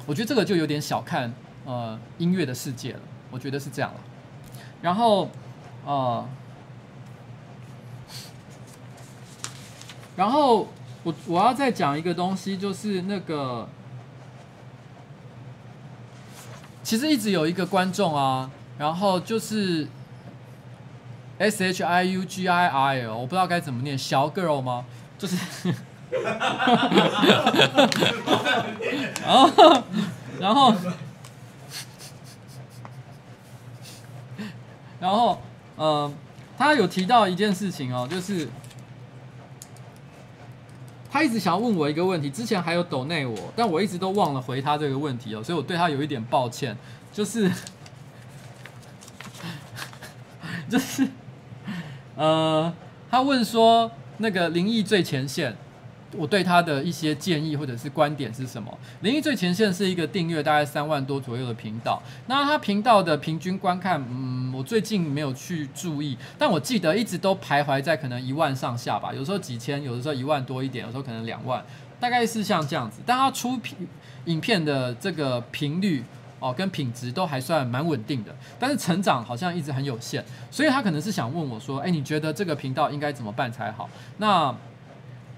[0.06, 3.00] 我觉得这个就有点小看呃音乐的世界了。
[3.32, 4.00] 我觉得是这样了。
[4.82, 5.30] 然后
[5.86, 6.28] 呃，
[10.18, 10.68] 然后。
[11.04, 13.68] 我我要再讲一个东西，就是那个，
[16.84, 19.88] 其实一直有一个观众啊，然后就是
[21.40, 24.86] S H I U G I I L，我不知道该怎么念，小 girl 吗？
[25.18, 25.36] 就是
[26.12, 27.04] 哈哈哈，
[29.20, 29.82] 然后
[30.40, 30.76] 然后
[35.00, 35.42] 然后
[35.78, 36.14] 嗯，
[36.60, 38.48] 他有提到一件事情哦，就是。
[41.12, 46.76] 他一直想要问我一个问题，之前还有抖内我，但我一直都忘了回他这个问题哦，所以我对他有一点抱歉。
[47.12, 47.52] 就是，
[50.70, 51.06] 就是，
[52.16, 52.74] 呃，
[53.10, 55.56] 他问说那个灵异最前线。
[56.18, 58.78] 我对他的一些建议或者是观点是什么？
[59.00, 71.64] 灵异最前线是一个订阅大概三万多左右的频道，那他频道的平均观看，嗯，我最近没有去注意，但我记得一直都徘徊在可能一万上下吧，有时候几千，有的时候一万多一点，有时候可能两万，
[72.00, 73.02] 大概是像这样子。
[73.06, 73.88] 但他出品
[74.26, 76.04] 影片的这个频率
[76.40, 83.90] 哦跟品质都还算蛮稳定的，但是成长好像一直很有限，所以他可能是想问我说，哎，你觉得这个频道应该怎么办才好？
[84.18, 84.56] 那。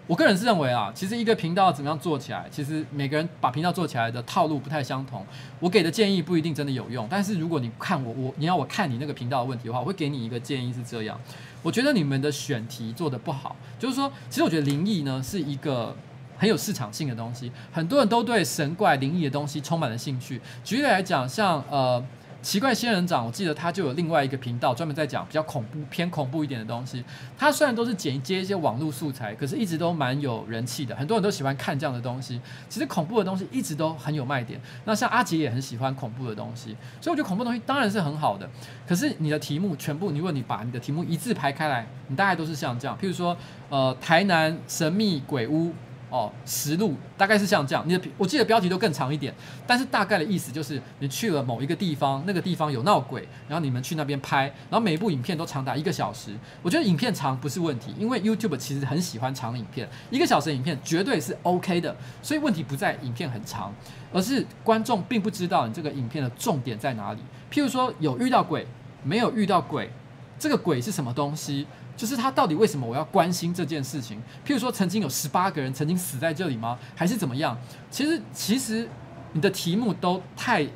[0.06, 5.26] 我个人是认为啊，其实一个频道怎么样做起来，其实每个人把频道做起来的套路不太相同。
[5.62, 11.18] 我给的建议不一定真的有用，但是如果你看我，我你要我看你那个频道的问题的话，我会给你一个建议是这样。
[11.62, 15.96] 我觉得你们的选题做得不好，就是说，其实我觉得灵异呢是一个
[16.38, 20.42] 很有市场性的东西，很多人都对神怪灵异的东西充满了兴趣。
[20.66, 22.04] 举例来讲，像呃。
[22.44, 27.02] 奇怪仙人掌，我记得他就有另外一个频道，专门在讲比较恐怖、偏恐怖一点的东西。
[27.38, 32.42] 他虽然都是剪接一些网络素材，可是一直都蛮有人气的，很多人都喜欢看这样的东西。
[32.68, 34.60] 其实恐怖的东西一直都很有卖点。
[34.84, 38.50] 那像阿杰也很喜欢恐怖的东西，所以我觉得恐怖东西当然是很好的。
[38.86, 43.38] 可是你的题目全部，如果你把你的题目一字排开来，你大概都是像这样，譬如说，
[43.70, 45.74] 呃，台南神秘鬼屋。
[46.14, 49.34] 哦，实录大概是像这样，你的我记得标题都更长一点，
[49.66, 56.30] 但是大概的意思就是你去了某一个地方，那个地方有闹鬼，然后你们去那边拍，然后每一部影片都长达一个小时。
[56.62, 63.74] 我觉得影片长不是问题，因为 YouTube 其实很喜欢长影片，一个小时影片绝对是 OK 的，所以问题不在影片很长，
[64.14, 67.22] 而是观众并不知道你这个影片的重点在哪里。
[67.52, 68.68] 譬如说有遇到鬼，
[69.02, 69.90] 没有遇到鬼，
[70.38, 71.66] 这个鬼是什么东西？
[71.96, 74.18] 就是他到底为什么我要关心这件事情？
[74.46, 76.78] 譬如说，曾经有十八个人曾经死在这里吗？
[76.96, 77.58] 还是怎么样？
[77.92, 78.90] 其实，其实
[79.34, 80.68] 你的题目都太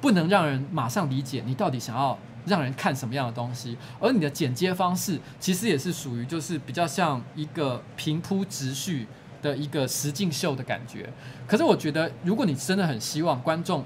[0.00, 3.76] 不能让人马上理解，你到底想要让人看什么样的东西？
[4.00, 9.06] 而你的剪接方式，其实也是属于就是比较像一个平铺直叙
[9.40, 11.08] 的一个实境秀的感觉。
[11.46, 13.84] 可是，我觉得如果你真的很希望观众，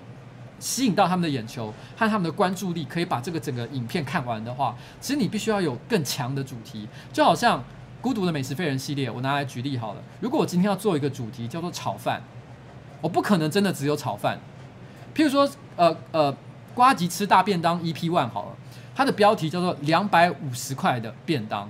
[0.65, 6.89] 吸引到他们的眼球和他们的关注力，可以把这个整个影片看完的话，其实你必须要有更强的主题。
[7.13, 7.59] 就好像
[8.01, 10.03] 《孤独的美食废人》系列，我拿来举例好了。
[10.21, 12.23] 如果我今天要做一个主题叫做炒饭，
[13.03, 14.39] 我不可能真的只有炒饭。
[15.15, 15.47] 譬如说，
[15.77, 16.35] 呃呃，
[16.75, 18.57] 瓜吉吃大便当 EP One 好了，
[18.95, 21.69] 它的标题叫做两百五十块的便当。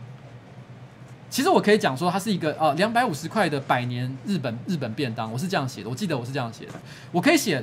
[1.28, 5.90] 其实我可以讲说，它是一个呃两百五十块的百年日本日本便当，我是这样写的。
[5.90, 6.74] 我记得我是这样写的，
[7.10, 7.60] 我可以写。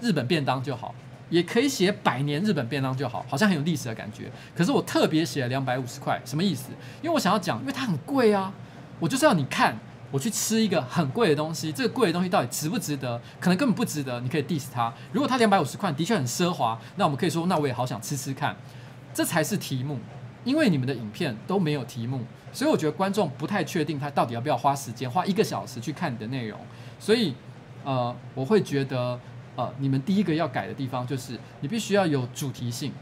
[0.00, 0.94] 日本便当就好，
[1.28, 4.30] 也可以写百年日本便当就好，好像很有历史的感觉。
[4.56, 6.70] 可是我特别写了两百五十块，什么意思？
[7.02, 8.52] 因为我想要讲，因为它很贵啊，
[8.98, 9.76] 我就是要你看，
[10.10, 13.20] 我去吃一个很贵的东西，这个贵的东西到底值不值得？
[13.38, 14.92] 可能根本不值得，你可以 diss 它。
[15.12, 18.56] 如果它两百五十块的确很奢华，那我们可以说，那我也好想吃吃看。
[19.14, 19.98] 这才是题目，
[20.44, 22.20] 因为你们的影片都没有题目，
[22.52, 26.58] 所以我觉得观众不太确定他到底要不要花时间花一个小时去看你的内容。
[26.98, 27.34] 所以，
[27.84, 29.18] 呃，我会觉得。
[29.60, 32.92] 呃，你们第一个要改的地方就是，你必须要有主题性，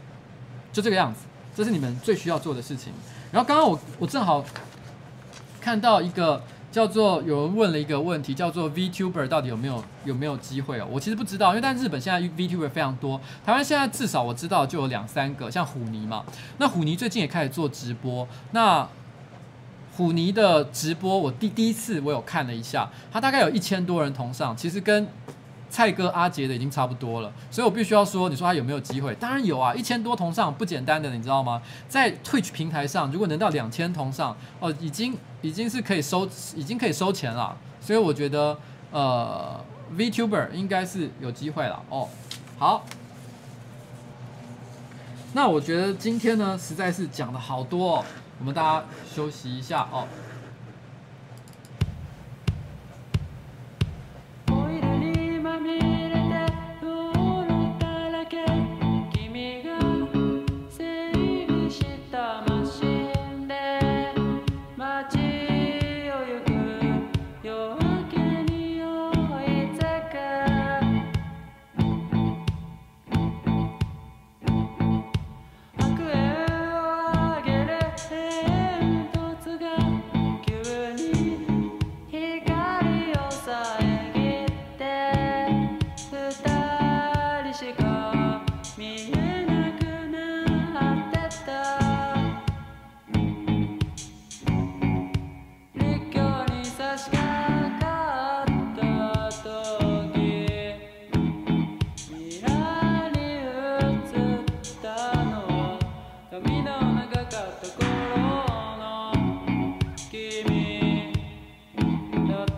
[0.73, 1.21] 就这个样子，
[1.55, 2.91] 这是你们最需要做的事情。
[3.31, 4.43] 然后刚刚我我正好
[5.61, 10.87] 看到一个叫做有人问了一个问题，叫做 VTuber 到底有没有有没有机会哦？
[10.91, 16.25] 我其实不知道，因为但日本现在 VTuber 非常多，台湾现在至少我知道就有两三个，像虎尼嘛。
[16.57, 18.87] 那虎尼最近也开始做直播，那
[19.95, 25.07] 虎尼的直播我第第一次我有看了一下，他大概有一千多人同上，其实跟
[25.69, 29.13] 蔡哥阿杰的已经差不多了，所以我必须要说，你说他有没有机会？
[29.15, 31.61] 当然有啊，一千多同上不简单的，你知道吗？
[31.87, 37.55] 在 Twitch 平台上，如果能到两千同上，哦，已经已经是可以收，已经可以收钱了。
[37.79, 38.57] 所以我觉得，
[38.91, 39.63] 呃
[39.95, 41.81] ，VTuber 应该是有机会了。
[41.89, 42.09] 哦，
[42.57, 42.83] 好，
[45.33, 48.05] 那我觉得今天呢，实在是讲了好多哦，
[48.39, 50.07] 我们大家休息一下哦。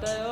[0.01, 0.30] 这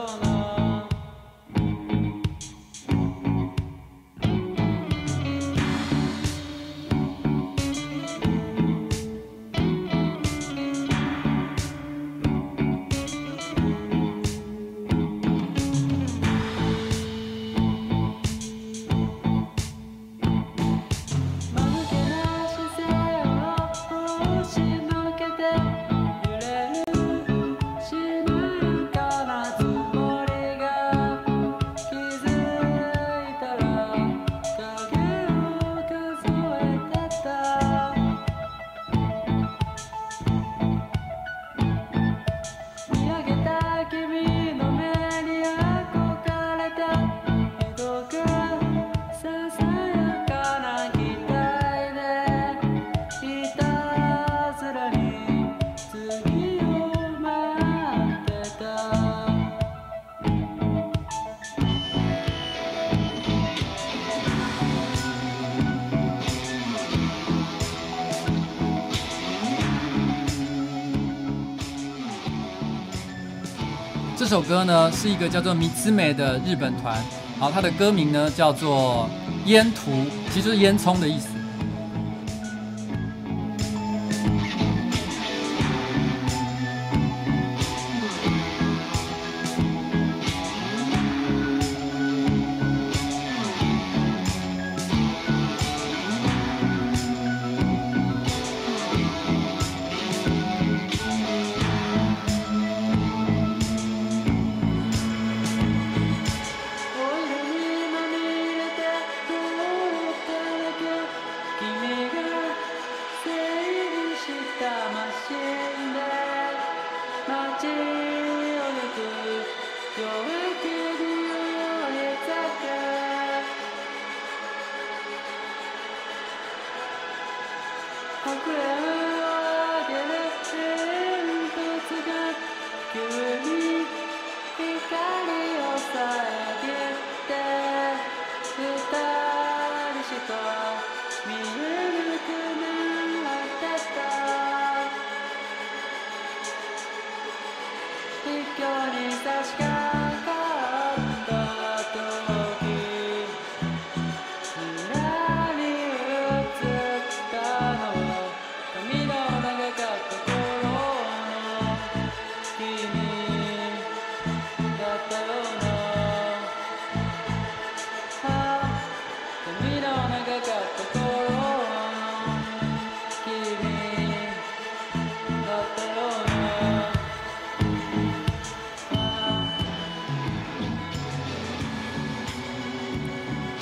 [74.29, 77.03] 这首歌呢是一个叫做米兹美的日本团，
[77.39, 79.09] 好，它的歌名呢叫做
[79.45, 81.29] 烟图，其实是烟囱的意思。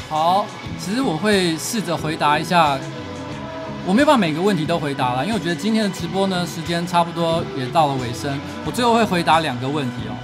[0.09, 0.45] 好，
[0.79, 2.79] 其实我会试着回答一下
[3.85, 10.15] 我没有办法每个问题都回答了，因为我觉得今天的直播呢，时间差不多也到了尾声，我最后会回答两个问题哦。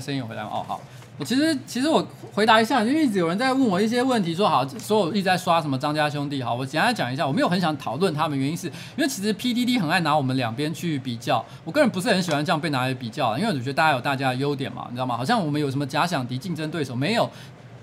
[0.00, 0.50] 声音有回来吗？
[0.52, 0.80] 哦，好，
[1.18, 15.16] 我其实其实我回答一下，因为一直有人在问我一些问题，说好，说我一直在刷什么张家兄弟，好，我简单讲一下，我没有很想讨论他们，原因是因为其实 PDD 很爱拿我们两边去比较，我个人不是很喜欢这样被拿来比较，因为我觉得大家有大家的优点嘛，你知道吗？
[15.16, 17.30] 好像我们有什么假想敌、竞争对手，没有。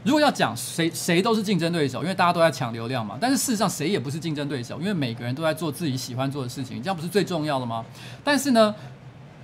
[0.04, 3.18] 如果要讲谁谁都是竞争对手，因为大家都在抢流量嘛。
[3.22, 7.86] 但是事实上谁也不是竞争对手，因为每个人都在做自己喜欢做的事情，这样不是最重要的吗？
[8.22, 8.76] 但是呢，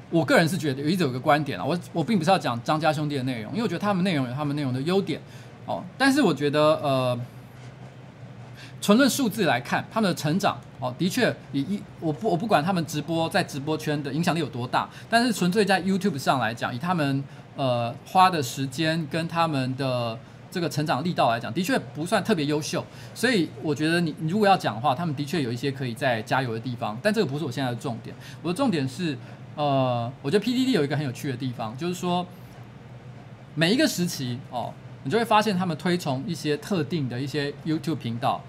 [0.09, 5.21] 我个人是觉得有一直有个观点啊，我我并不是要讲张家兄弟的内容，因为我觉得他们内容有他们内容的优点
[5.65, 5.83] 哦。
[5.97, 7.19] 但是我觉得呃，
[8.81, 17.23] 纯论数字来看，他们的成长哦，的确以一我不我不管他们直播在直播圈的影响力有多大，但是纯粹在 YouTube 上来讲，以他们
[17.55, 20.17] 呃花的时间跟他们的。
[20.51, 22.83] 这个成长力道来讲，的确不算特别优秀，
[23.13, 28.15] 所以我觉得你你如果要讲的话，他们的确有一些可以再加油的地方，但这个不是我现在的重点。
[28.41, 29.15] 我的重点是，
[29.59, 32.25] 呃，我觉得 P D D 有一个很有趣的地方，就是说
[33.55, 34.73] 每一个时期哦，
[35.03, 38.41] 你就会发现他们推崇一些特定的一些 YouTube 频道，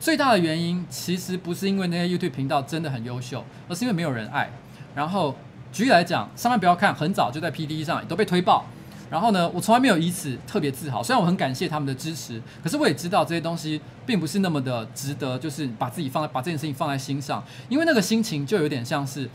[0.00, 4.50] 最大的原因其实不是因为那些 YouTube 频道真的很优秀，而是因为没有人爱。
[4.94, 5.36] 然后
[5.70, 8.64] 举例来讲，上面不要看，很早就在 PDD 上都被推爆。
[9.10, 11.02] 然后呢，我从来没有以此特别自豪。
[11.02, 17.44] 虽然我很感谢他们的支持，可是我也知道这些东西并不是那么的值得，就是把自己放在把这件事情放在心上。
[17.68, 19.28] 因为那个心情就有点像是，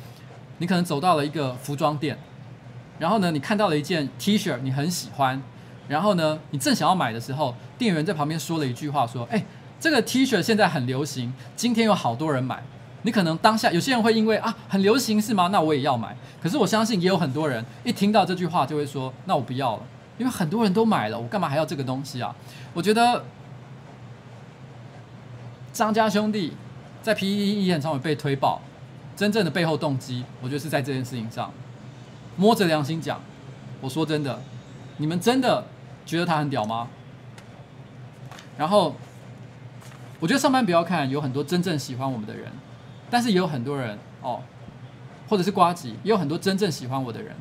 [0.61, 2.15] 你可能走到了一个服装店，
[2.99, 5.41] 然后呢，你看到了一件 T 恤，你很喜欢，
[5.87, 9.43] 然后呢，你正想要买的时候，店员在旁边说了一句话，说：“哎，
[9.79, 12.63] 这个 T 恤现在很流行，今天有好多人买。”
[13.01, 15.49] 你可能当下有些人会因为啊很流行是吗？
[15.51, 16.15] 那我也要买。
[16.39, 19.83] 可是我相信也有很多人一听到这句话就会说，那我不要了，
[20.19, 22.35] 因为很多人都买了，我干嘛还要这个东西啊？
[22.75, 23.25] 我觉得
[25.73, 26.53] 张家兄弟
[27.01, 28.61] 在 PTT 演唱会被推爆，
[29.21, 31.53] 真正的背后动机，我觉得是在这件事情上。
[32.37, 33.21] 摸着良心讲，
[33.79, 34.41] 我说真的，
[34.97, 35.63] 你们真的
[36.07, 36.87] 觉得他很屌吗？
[38.57, 38.95] 然后
[40.19, 42.51] 我觉得上班不要看，有很多真正喜欢我们的人。
[43.11, 44.41] 但是也有很多人哦，
[45.29, 47.35] 或者是瓜吉，也有很多真正喜欢我的人。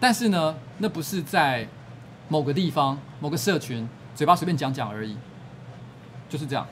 [0.00, 1.68] 但是呢，那不是在
[2.28, 5.16] 某个地方、某个社群嘴巴随便讲讲而已，
[6.28, 6.66] 就是这样。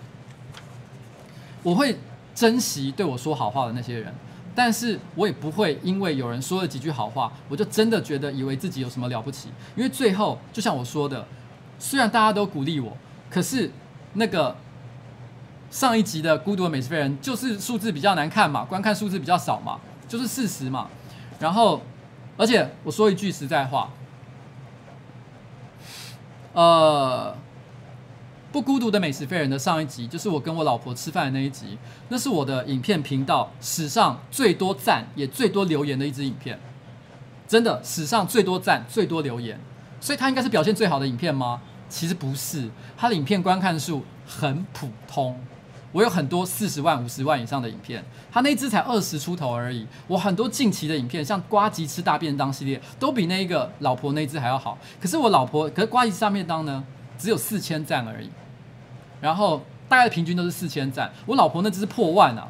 [1.63, 1.97] 我会
[2.41, 4.15] 珍惜对我说好话的那些人，
[4.55, 9.51] 但是我也不会因为有人说了几句好话，我就真的觉得以为自己有什么了不起。
[9.77, 11.27] 因为最后，就像我说的，
[11.79, 12.97] 虽然大家都鼓励我，
[13.29, 13.71] 可是
[14.15, 14.57] 那个。
[15.71, 20.89] 上一集的《孤独的美食废人》就是数字比较难看嘛，观看数字比较少嘛，就是事实嘛。
[21.39, 21.81] 然后，
[22.37, 23.89] 而且我说一句实在话，
[26.53, 27.33] 呃，
[28.53, 31.79] 不孤独的美食废人的上一集，就是我跟我老婆吃饭的那一集，
[32.09, 36.59] 那是我的影片频道史上最多赞也最多留言的一支影片，
[37.47, 39.59] 真的史上最多赞最多留言，
[40.01, 41.61] 所以它应该是表现最好的影片吗？
[41.89, 45.39] 其实不是，它的影片观看数很普通。
[45.93, 49.85] 我有很多四十万、五十万以上的影片，他那支才二十出头而已。
[50.07, 54.79] 我很多近期的影片，像瓜吉吃大便当系列，都比那个老婆那支还要好。
[55.01, 56.85] 可是我老婆，可是瓜吉吃大便当呢，
[57.21, 58.31] 只有四千赞而已。
[59.21, 62.49] 然后大概平均都是四千赞，我老婆那只是破万啊。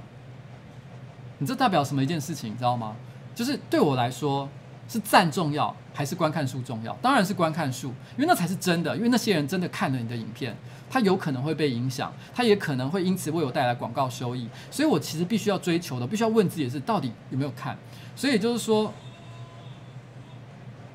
[1.38, 2.94] 你这代表什么一件事情，你知道吗？
[3.34, 4.48] 就是对我来说，
[4.88, 6.92] 是赞重要还是观看数重要？
[7.02, 10.56] 当然是观看数，因为那才是真的，因为那些人真的看了你的影片。
[10.92, 17.78] 他有可能会被影响，他也可能会因此为我带来广告收益，所以我其实必须要追求的，必须要问自己是，到底有没有看？
[18.16, 18.92] 所以就是说，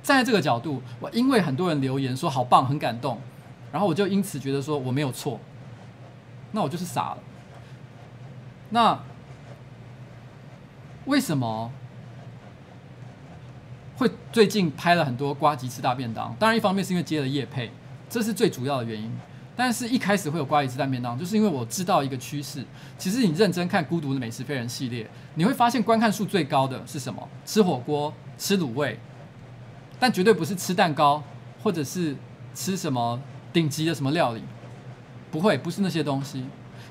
[0.03, 3.18] 站在这个角度，我因为很多人留言说好棒，很感动，
[3.76, 5.38] 然后我就因此觉得说我没有错，
[6.53, 7.18] 那我就是傻了。
[8.69, 8.97] 那
[11.03, 11.69] 为什么
[13.97, 16.34] 会最近拍了很多瓜吉吃大便当？
[16.39, 17.69] 当然，一方面是因为接了业配，
[18.10, 19.11] 这是最主要的原因。
[19.57, 22.64] 但是一开始会有瓜吉吃大便当，就是因为我知道一个趋势。
[22.97, 27.27] 其实你认真看《孤独的美食飞人》系列，你会发现观看数最高的是什么？
[27.45, 28.97] 吃火锅、吃卤味，
[29.99, 31.22] 但绝对不是吃蛋糕，
[31.61, 32.15] 或者是
[32.53, 33.22] 吃什么
[33.56, 34.44] 顶级的什么料理，
[35.32, 36.44] 不会，不是那些东西。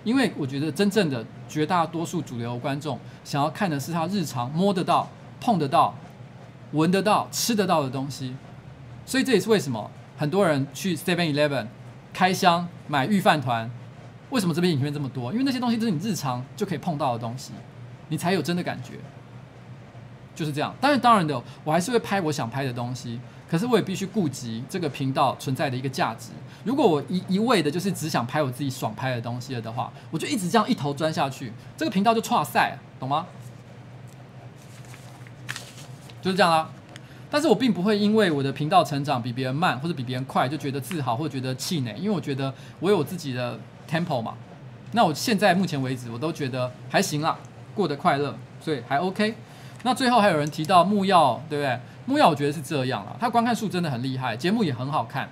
[0.02, 5.06] 因为我觉得真正的绝大多数主流观众想要看的是他日常摸得到、
[5.42, 5.94] 碰得到、
[6.72, 8.34] 闻得到、吃得到的东西。
[9.04, 11.66] 所以这也是为什么很多人去 Seven Eleven
[12.14, 13.70] 开箱买御饭团，
[14.30, 15.30] 为什么这边影片这么多？
[15.32, 17.52] 因为那些东西都是你日常就可以碰到的东西，
[18.08, 18.94] 你才有真的感觉。
[20.34, 20.74] 就是这样。
[20.80, 26.30] 当然，当然的，我还是会拍我想拍的东西，可是我也必须顾及这个频道存在的一个价值。
[26.64, 33.26] 如果我一一味的就是只想拍我自己爽拍的东西了的话，我就一直这样一头钻下去，这个频道就挫赛，懂吗？
[36.22, 36.68] 就是这样啦。
[37.30, 43.58] 但是我并不会因为我的频道成长比别人慢或者比别人快就觉得自豪或者觉得气馁，因为我觉得我有自己的
[43.90, 44.34] tempo 嘛。
[44.92, 47.36] 那我现在目前为止我都觉得还行啦，
[47.74, 49.34] 过得快乐，所以还 OK。
[49.82, 51.78] 那最后还有人提到木曜，对不对？
[52.06, 55.28] 木曜我觉得是这样了，他观看数真的很厉害，节目也很好看。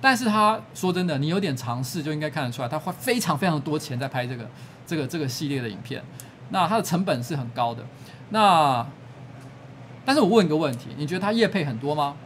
[0.00, 4.48] 但是他说真的，你有点尝试就应该看得出来，他花非常非常多钱在拍这个
[4.86, 6.02] 这个这个系列的影片，
[6.50, 7.84] 那它的成本是很高的。
[8.30, 8.86] 那
[10.04, 12.16] 但是我问一个问题，你觉得他业配很多吗？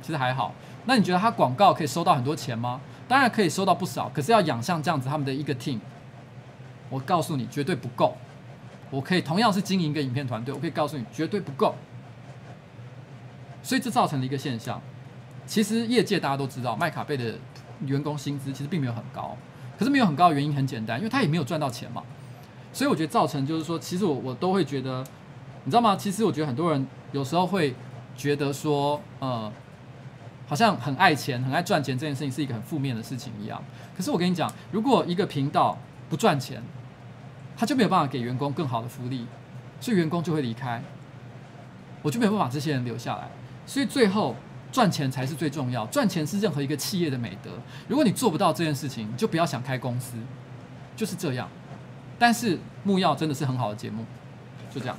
[0.00, 0.54] 其实还好。
[0.86, 2.80] 那你觉得他广告可以收到很多钱吗？
[3.06, 5.80] 当然可以收到不少，可是要养像这样子他们的一个 team，
[6.88, 8.16] 我告诉你绝对不够。
[8.90, 11.74] 我可以同样是经营一个影片团队，我可以告诉你绝对不够。
[13.62, 14.80] 所以这造成了一个现象，
[15.46, 17.34] 其实业界大家都知道，麦卡贝的
[17.86, 19.36] 员工薪资其实并没有很高，
[19.78, 22.02] 可是没有很高的原因很简单，因为他也没有赚到钱嘛。
[22.72, 25.04] 所以我觉得造成就是说，其实我我都会觉得。
[25.64, 25.94] 你知道吗？
[25.94, 27.74] 其实我觉得很多人有时候会
[28.16, 29.52] 觉得说，呃，
[30.48, 33.62] 好像很爱钱、很爱赚钱这件事情是一个很负面的事情一样。
[33.94, 35.76] 可是我跟你讲，如果一个频道
[36.08, 36.62] 不赚钱，
[37.58, 39.26] 他就没有办法给员工更好的福利，
[39.82, 40.82] 所以员工就会离开，
[42.00, 43.28] 我就没有办法把这些人留下来。
[43.70, 44.34] 所以最后
[44.72, 47.52] 赚钱才是最重要，赚钱是任何一个企业的美德。
[47.86, 50.16] 如果你做不到这件事情，就不要想开公司，
[50.96, 51.48] 就是这样。
[52.18, 54.04] 但是木曜真的是很好的节目，
[54.74, 54.98] 就这样。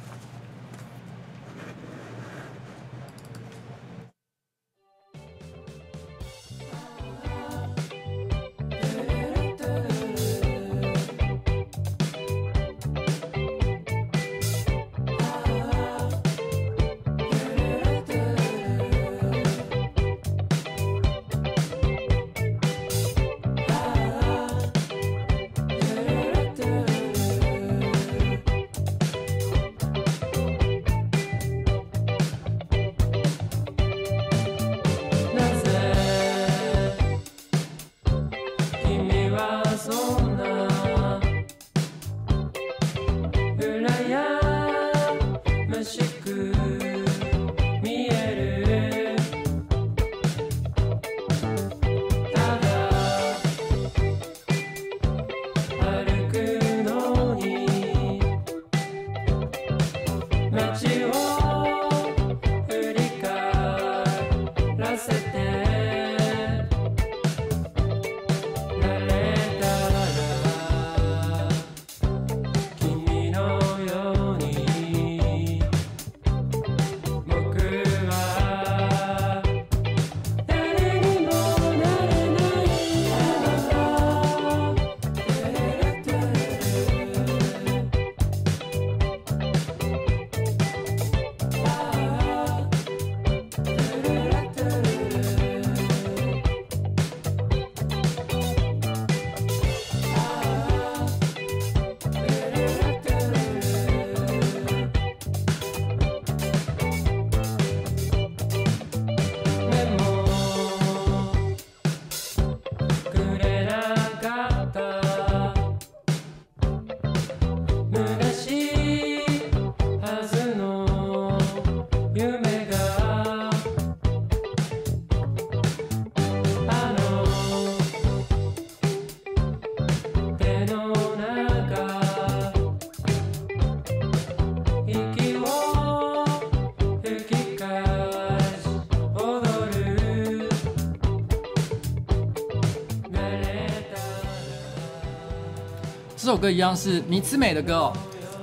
[146.22, 147.93] 这首歌一样是迷之美的歌哦，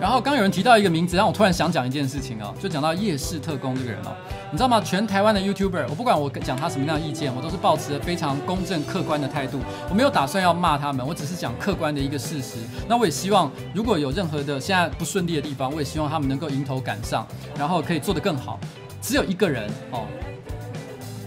[0.01, 4.11] 然后刚有人提到一个名字，让我突然想讲一件事情哦，就讲到夜市特工这个人哦，
[4.51, 4.81] 你知道吗？
[4.81, 12.57] 全台湾的 YouTuber，我不管我讲他什么样的意见，我都是保持着非常公正客观的态度，我没有打算要骂他们，我只是讲客观的一个事实。
[12.89, 17.25] 那我也希望，如果有任何的现在不顺利的地方，我也希望他们能够迎头赶上，
[17.57, 18.59] 然后可以做得更好。
[19.01, 20.05] 只有一个人哦，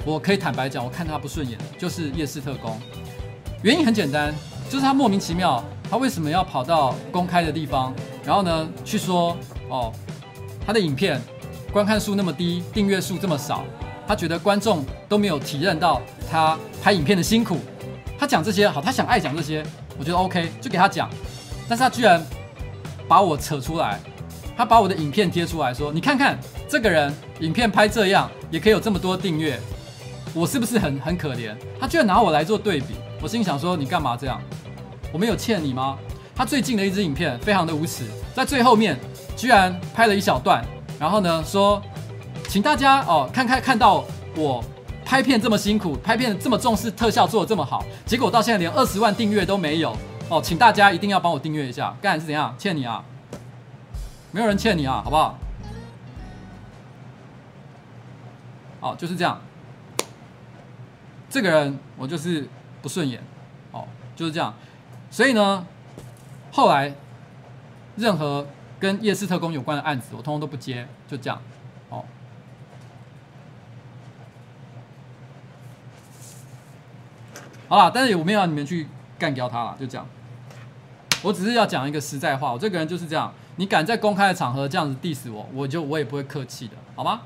[0.04, 2.78] 我可以坦白讲，我看他不顺眼，就是夜视特工。
[3.64, 4.36] 原因很简单，
[4.70, 7.94] 就是他莫名其妙，他为什么要跑到公开的地方，
[8.24, 9.38] 然后呢去说
[9.68, 9.92] 哦，
[10.66, 11.22] 他的影片
[11.74, 13.66] 观看数那么低，订阅数这么少，
[14.08, 16.02] 他觉得观众都没有体认到
[16.32, 17.60] 他拍影片的辛苦。
[18.18, 19.66] 他讲这些好，他想爱讲这些，
[20.00, 21.10] 我觉得 OK，就给他讲。
[21.68, 22.26] 但是他居然
[23.06, 24.00] 把我扯出来，
[24.56, 26.40] 他把我的影片贴出来说，你看看
[26.70, 29.60] 这个人影片拍这样也可以有这么多订阅，
[30.34, 31.54] 我是不是很很可怜？
[31.78, 32.96] 他居然拿我来做对比。
[33.22, 34.42] 我心想说，你干嘛这样？
[35.12, 35.98] 我没有欠你吗？
[36.34, 38.98] 他最近的一支影片非常的无耻，在最后面
[39.36, 40.66] 居然拍了一小段，
[41.00, 41.82] 然后呢说，
[42.48, 44.04] 请大家哦看看看到
[44.36, 44.64] 我
[45.06, 49.96] 拍片这么辛苦，拍片这么重视特效做的这么好，结果到现在连二十万订阅都没有
[50.30, 52.56] 哦，请大家一定要帮我订阅一下，干是怎样？
[52.58, 53.04] 欠你啊？
[54.32, 55.38] 没有人欠你啊，好不好？
[58.80, 59.40] 哦，就是这样。
[61.30, 62.48] 这个人我就是。
[62.82, 63.22] 不顺眼，
[63.72, 63.86] 哦，
[64.16, 64.52] 就是这样，
[65.12, 65.68] 所以呢，
[66.54, 66.96] 后来
[67.98, 68.48] 任何
[68.80, 71.40] 跟夜视特工有关的案子，我通通都不接，就这样，
[71.90, 72.06] 哦，
[77.68, 78.88] 好了，但是我没有让你们去
[79.20, 80.08] 干掉他了，就这样，
[81.22, 87.24] 我只是要讲一个实在话，我这个人就是这样，你敢在公开的场合这样子 diss 我，我就我也不会客气的，好吗？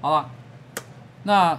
[0.00, 0.30] 好了，
[1.24, 1.54] 那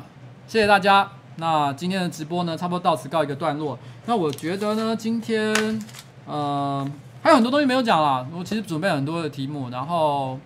[0.48, 1.12] 谢谢大家。
[1.38, 3.78] 那今天的直播呢，差不多到此告一个段落。
[4.08, 5.82] 那我觉得呢，今天，嗯、
[6.28, 6.92] 呃，
[7.24, 8.26] 还有很多东西没有讲啦。
[8.32, 10.40] 我其实准备很多的题目，然后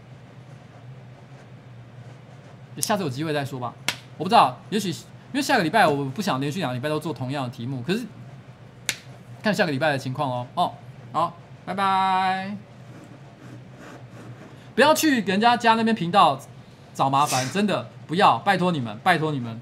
[2.77, 3.73] 下次有机会再说吧。
[4.17, 4.95] 我不知道，也许因
[5.33, 8.05] 为下个礼拜我不想连续两个礼拜都做同样的题目，可是
[9.43, 10.47] 看下个礼拜的情况哦。
[10.55, 10.73] 哦，
[11.11, 11.33] 好，
[11.65, 12.55] 拜拜。
[14.73, 16.39] 不要去人家家那边频道
[16.93, 19.61] 找麻烦，真的不要，拜托你们，拜托你们。